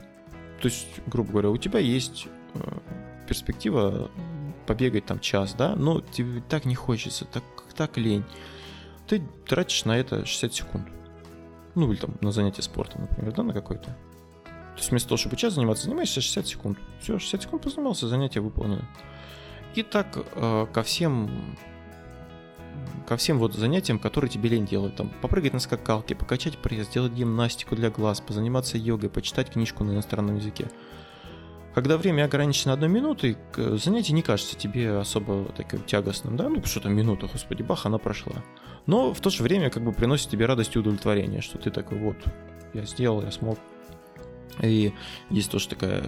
[0.62, 2.60] То есть, грубо говоря, у тебя есть э,
[3.28, 4.10] перспектива
[4.66, 7.44] побегать там час, да, но тебе так не хочется, так,
[7.76, 8.24] так лень.
[9.08, 10.88] Ты тратишь на это 60 секунд.
[11.76, 13.86] Ну, или там на занятие спортом, например, да, на какой-то.
[13.86, 16.80] То есть вместо того, чтобы час заниматься, занимаешься 60 секунд.
[17.00, 18.86] Все, 60 секунд позанимался, занятие выполнено.
[19.76, 21.58] И так э, ко всем
[23.08, 24.96] ко всем вот занятиям, которые тебе лень делать.
[24.96, 29.92] Там, попрыгать на скакалке, покачать пресс, сделать гимнастику для глаз, позаниматься йогой, почитать книжку на
[29.92, 30.70] иностранном языке.
[31.74, 36.48] Когда время ограничено одной минутой, занятие не кажется тебе особо таким тягостным, да?
[36.48, 38.44] Ну, что там минута, господи, бах, она прошла.
[38.86, 41.98] Но в то же время как бы приносит тебе радость и удовлетворение, что ты такой
[41.98, 42.16] вот,
[42.74, 43.60] я сделал, я смог.
[44.62, 44.94] И
[45.30, 46.06] есть тоже такая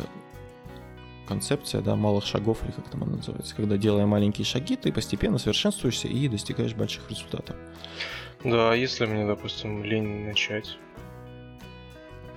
[1.28, 5.38] концепция, да, малых шагов, или как там она называется, когда делая маленькие шаги, ты постепенно
[5.38, 7.55] совершенствуешься и достигаешь больших результатов.
[8.43, 10.78] Да, а если мне, допустим, лень начать?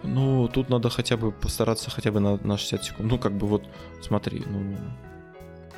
[0.03, 3.11] Ну, тут надо хотя бы постараться хотя бы на, на 60 секунд.
[3.11, 3.69] Ну, как бы вот,
[4.03, 4.77] смотри, ну...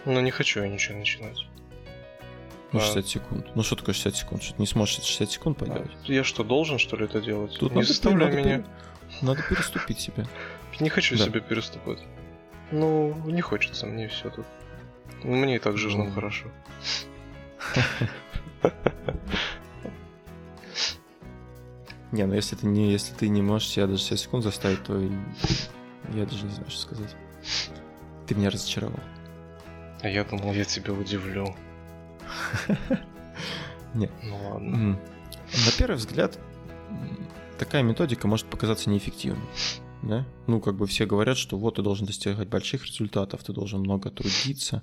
[0.04, 1.46] Ну, не хочу я ничего начинать.
[2.72, 3.08] Ну, 60 а...
[3.08, 3.46] секунд.
[3.54, 4.42] Ну, что такое 60 секунд?
[4.42, 5.90] Что ты не сможешь 60 секунд поделать?
[6.08, 7.58] А, я что, должен, что ли, это делать?
[7.58, 8.64] Тут не надо, заставляй надо меня.
[9.20, 10.26] Надо переступить себя.
[10.80, 11.24] Не хочу да.
[11.24, 11.98] себя переступать.
[12.72, 14.46] Ну, не хочется мне все тут.
[15.22, 16.14] Мне и так жирно mm.
[16.14, 16.48] хорошо.
[22.12, 24.98] Не, ну если ты не, если ты не можешь себя даже 60 секунд заставить, то
[24.98, 27.16] я даже не знаю, что сказать.
[28.26, 29.00] Ты меня разочаровал.
[30.02, 31.54] А я думал, я тебя удивлю.
[33.94, 34.10] Нет.
[34.22, 34.98] Ну ладно.
[35.66, 36.38] На первый взгляд,
[37.58, 39.46] такая методика может показаться неэффективной
[40.02, 40.26] да?
[40.46, 44.10] Ну, как бы все говорят, что вот ты должен достигать больших результатов, ты должен много
[44.10, 44.82] трудиться.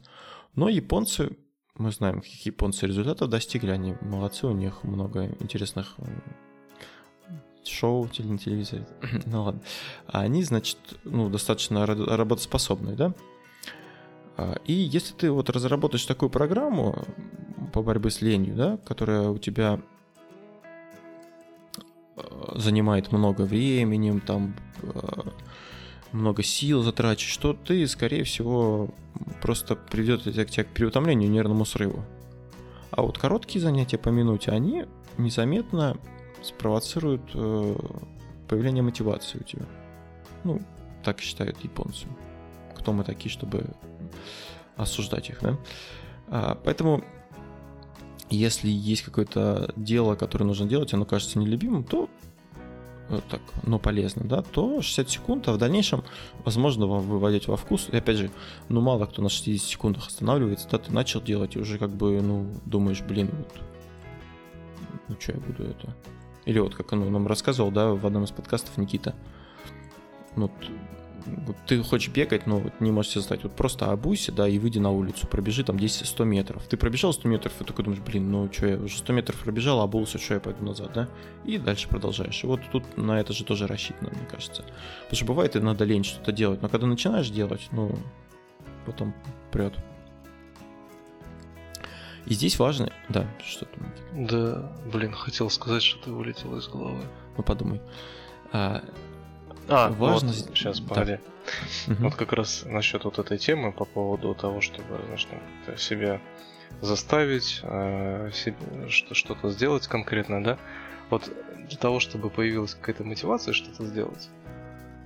[0.56, 1.38] Но японцы,
[1.76, 5.96] мы знаем, каких японцы результатов достигли, они молодцы, у них много интересных
[7.66, 8.88] шоу на телевизоре.
[9.26, 9.62] ну ладно.
[10.08, 13.14] А они, значит, ну, достаточно работоспособные, да?
[14.38, 17.06] А, и если ты вот разработаешь такую программу
[17.74, 19.82] по борьбе с ленью, да, которая у тебя
[22.56, 24.90] занимает много времени, там э,
[26.12, 28.90] много сил затрачиваешь, что ты, скорее всего,
[29.42, 32.04] просто приведет тебя к переутомлению, нервному срыву.
[32.92, 34.86] А вот короткие занятия по минуте, они
[35.18, 35.98] незаметно
[36.42, 37.76] спровоцируют э,
[38.48, 39.66] появление мотивации у тебя.
[40.44, 40.62] Ну,
[41.04, 42.08] так считают японцы.
[42.76, 43.66] Кто мы такие, чтобы
[44.76, 45.58] осуждать их, да?
[46.28, 47.04] А, поэтому
[48.30, 52.10] если есть какое-то дело, которое нужно делать, оно кажется нелюбимым, то
[53.10, 56.04] вот так, но полезным, да, то 60 секунд, а в дальнейшем,
[56.46, 57.90] возможно, вам выводить во вкус.
[57.92, 58.32] И опять же,
[58.70, 62.22] ну мало кто на 60 секундах останавливается, да, ты начал делать и уже как бы,
[62.22, 63.62] ну, думаешь, блин, вот,
[65.08, 65.96] ну что я буду это.
[66.46, 69.16] Или вот как он нам рассказывал, да, в одном из подкастов Никита,
[70.36, 70.52] вот
[71.68, 73.44] ты хочешь бегать, но вот не можешь себе заставить.
[73.44, 76.64] Вот просто обуйся, да, и выйди на улицу, пробежи там 10-100 метров.
[76.68, 79.82] Ты пробежал 100 метров, и такой думаешь, блин, ну что, я уже 100 метров пробежал,
[79.82, 81.10] обулся, что я пойду назад, да?
[81.46, 82.44] И дальше продолжаешь.
[82.44, 84.64] И вот тут на это же тоже рассчитано, мне кажется.
[85.04, 87.98] Потому что бывает, и надо лень что-то делать, но когда начинаешь делать, ну,
[88.86, 89.14] потом
[89.52, 89.74] прет.
[92.26, 92.92] И здесь важно...
[93.10, 94.28] Да, что там?
[94.28, 97.02] Да, блин, хотел сказать, что ты вылетел из головы.
[97.38, 97.82] Ну, подумай.
[98.52, 98.84] А,
[99.70, 100.30] а важно...
[100.30, 101.20] Вот, сейчас, погоди.
[101.88, 101.96] Да.
[102.00, 105.30] Вот как раз насчет вот этой темы по поводу того, чтобы, значит,
[105.78, 106.20] себя
[106.82, 108.32] заставить, э,
[108.88, 110.58] что-то сделать конкретно, да?
[111.10, 111.32] Вот
[111.68, 114.30] для того, чтобы появилась какая-то мотивация что-то сделать,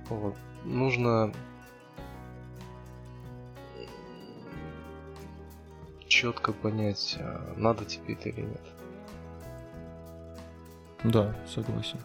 [0.08, 1.32] вот, нужно
[6.08, 8.62] четко понять, а надо тебе это или нет.
[11.04, 11.98] Да, согласен.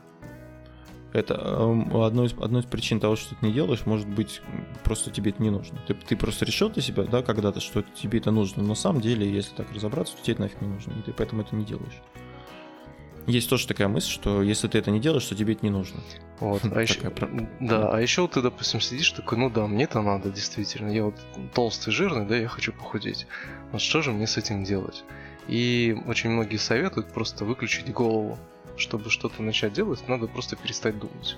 [1.11, 4.41] Это э, одно из, одной из причин того, что ты не делаешь, может быть,
[4.83, 5.79] просто тебе это не нужно.
[5.87, 8.61] Ты, ты просто решил для себя, да, когда-то, что тебе это нужно.
[8.61, 11.13] Но на самом деле, если так разобраться, то тебе это нафиг не нужно, и ты
[11.13, 12.01] поэтому это не делаешь.
[13.29, 15.99] Есть тоже такая мысль, что если ты это не делаешь, то тебе это не нужно.
[16.39, 16.99] Вот, а еще,
[17.59, 20.89] да, а еще ты, допустим, сидишь такой, ну да, мне это надо, действительно.
[20.89, 21.15] Я вот
[21.53, 23.27] толстый, жирный, да, я хочу похудеть.
[23.71, 25.03] Вот что же мне с этим делать?
[25.47, 28.37] И очень многие советуют просто выключить голову.
[28.79, 31.37] Чтобы что-то начать делать, надо просто перестать думать.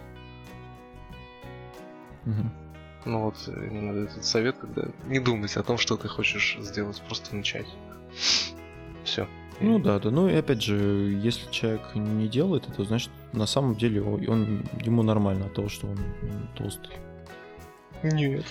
[2.26, 2.52] Угу.
[3.06, 7.36] Ну вот, именно этот совет, когда не думать о том, что ты хочешь сделать, просто
[7.36, 7.66] начать.
[9.04, 9.28] Все.
[9.60, 10.12] Ну да, да.
[10.12, 10.76] Ну и опять же,
[11.24, 15.88] если человек не делает это, значит, на самом деле он, ему нормально от того, что
[15.88, 15.98] он,
[16.56, 16.94] толстый.
[18.04, 18.46] Нет.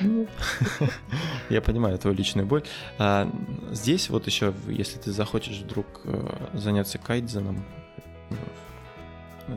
[1.50, 2.62] Я понимаю твою личную боль.
[2.98, 3.30] А,
[3.70, 7.64] здесь вот еще, если ты захочешь вдруг э, заняться кайдзеном,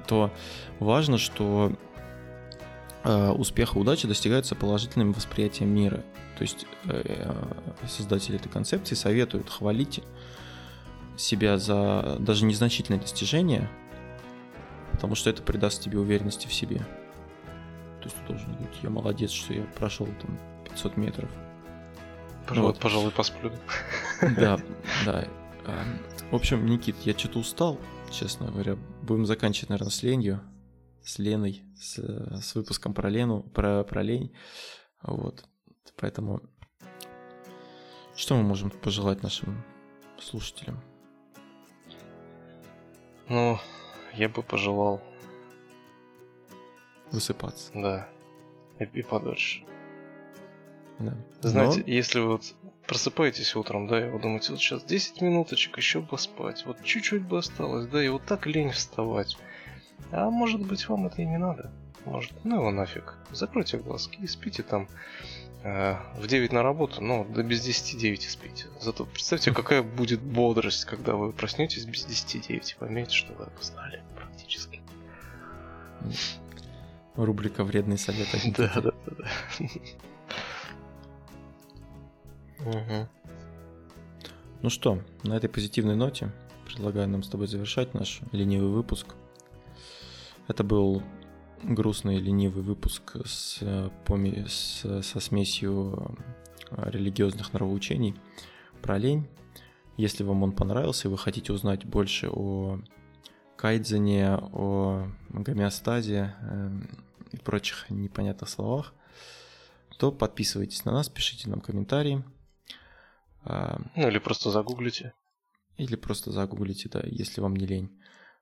[0.05, 0.31] то
[0.79, 1.73] важно, что
[3.03, 6.03] э, успех и удача достигаются положительным восприятием мира.
[6.37, 7.33] То есть э,
[7.87, 10.01] создатели этой концепции советуют хвалить
[11.15, 13.69] себя за даже незначительное достижение,
[14.91, 16.85] потому что это придаст тебе уверенности в себе.
[18.07, 21.29] То есть ты должен говорить, я молодец, что я прошел там 500 метров.
[22.47, 22.79] Пожалуй, вот.
[22.79, 23.51] пожалуй, посплю.
[24.21, 24.57] Да,
[25.05, 25.27] да.
[25.65, 25.83] А,
[26.31, 27.77] в общем, Никит, я что-то устал,
[28.09, 28.77] честно говоря.
[29.01, 30.41] Будем заканчивать, наверное, с ленью,
[31.03, 34.33] с Леной, с, с выпуском про Лену, про, про лень.
[35.01, 35.43] Вот.
[35.97, 36.41] Поэтому
[38.15, 39.63] что мы можем пожелать нашим
[40.17, 40.81] слушателям?
[43.27, 43.59] Ну,
[44.13, 45.01] я бы пожелал...
[47.11, 47.71] Высыпаться.
[47.73, 48.07] Да.
[48.79, 49.63] И, и подольше.
[50.99, 51.15] Да.
[51.41, 51.93] Знаете, Но...
[51.93, 52.55] если вот
[52.87, 57.23] просыпаетесь утром, да, и вы думаете, вот сейчас 10 минуточек еще бы спать, вот чуть-чуть
[57.23, 59.37] бы осталось, да, и вот так лень вставать.
[60.11, 61.71] А может быть вам это и не надо.
[62.05, 63.15] Может, ну его нафиг.
[63.31, 64.87] Закройте глазки и спите там
[65.63, 68.67] Э, в 9 на работу, но до без 10 9 спите.
[68.79, 73.45] Зато представьте, какая будет бодрость, когда вы проснетесь без 10 9 и поймете, что вы
[73.45, 74.81] опоздали практически.
[77.17, 78.39] Рубрика «Вредные советы».
[78.57, 78.91] Да, да,
[82.61, 83.09] да.
[84.61, 86.31] Ну что, на этой позитивной ноте
[86.65, 89.15] предлагаю нам с тобой завершать наш ленивый выпуск.
[90.47, 91.03] Это был
[91.63, 93.61] грустный, ленивый выпуск с,
[94.47, 96.17] с, со смесью
[96.71, 98.15] религиозных нравоучений
[98.81, 99.27] про лень.
[99.95, 102.79] Если вам он понравился и вы хотите узнать больше о
[103.55, 106.69] кайдзене, о гомеостазе э,
[107.31, 108.93] и прочих непонятных словах,
[109.97, 112.23] то подписывайтесь на нас, пишите нам комментарии.
[113.43, 115.13] А, ну или просто загуглите.
[115.77, 118.01] Или просто загуглите, да, если вам не лень.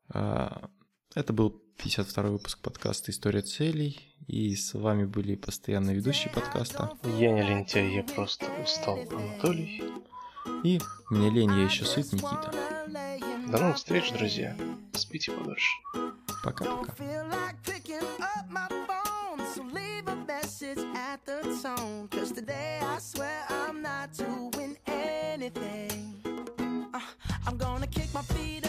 [0.10, 0.70] А,
[1.14, 4.00] это был 52 выпуск подкаста «История целей».
[4.28, 6.98] И с вами были постоянные ведущие подкаста.
[7.04, 9.84] Я не лентяй, я просто устал, Анатолий.
[10.64, 10.80] И
[11.10, 12.52] мне лень, я еще сыт, Никита.
[13.52, 14.58] До новых встреч, друзья.
[14.94, 15.72] Спите подольше.
[16.44, 16.96] Пока-пока.
[18.00, 19.46] picking up my phone.
[19.54, 22.08] So leave a message at the tone.
[22.10, 26.22] Cause today I swear I'm not doing anything.
[26.94, 27.00] Uh,
[27.46, 28.65] I'm gonna kick my feet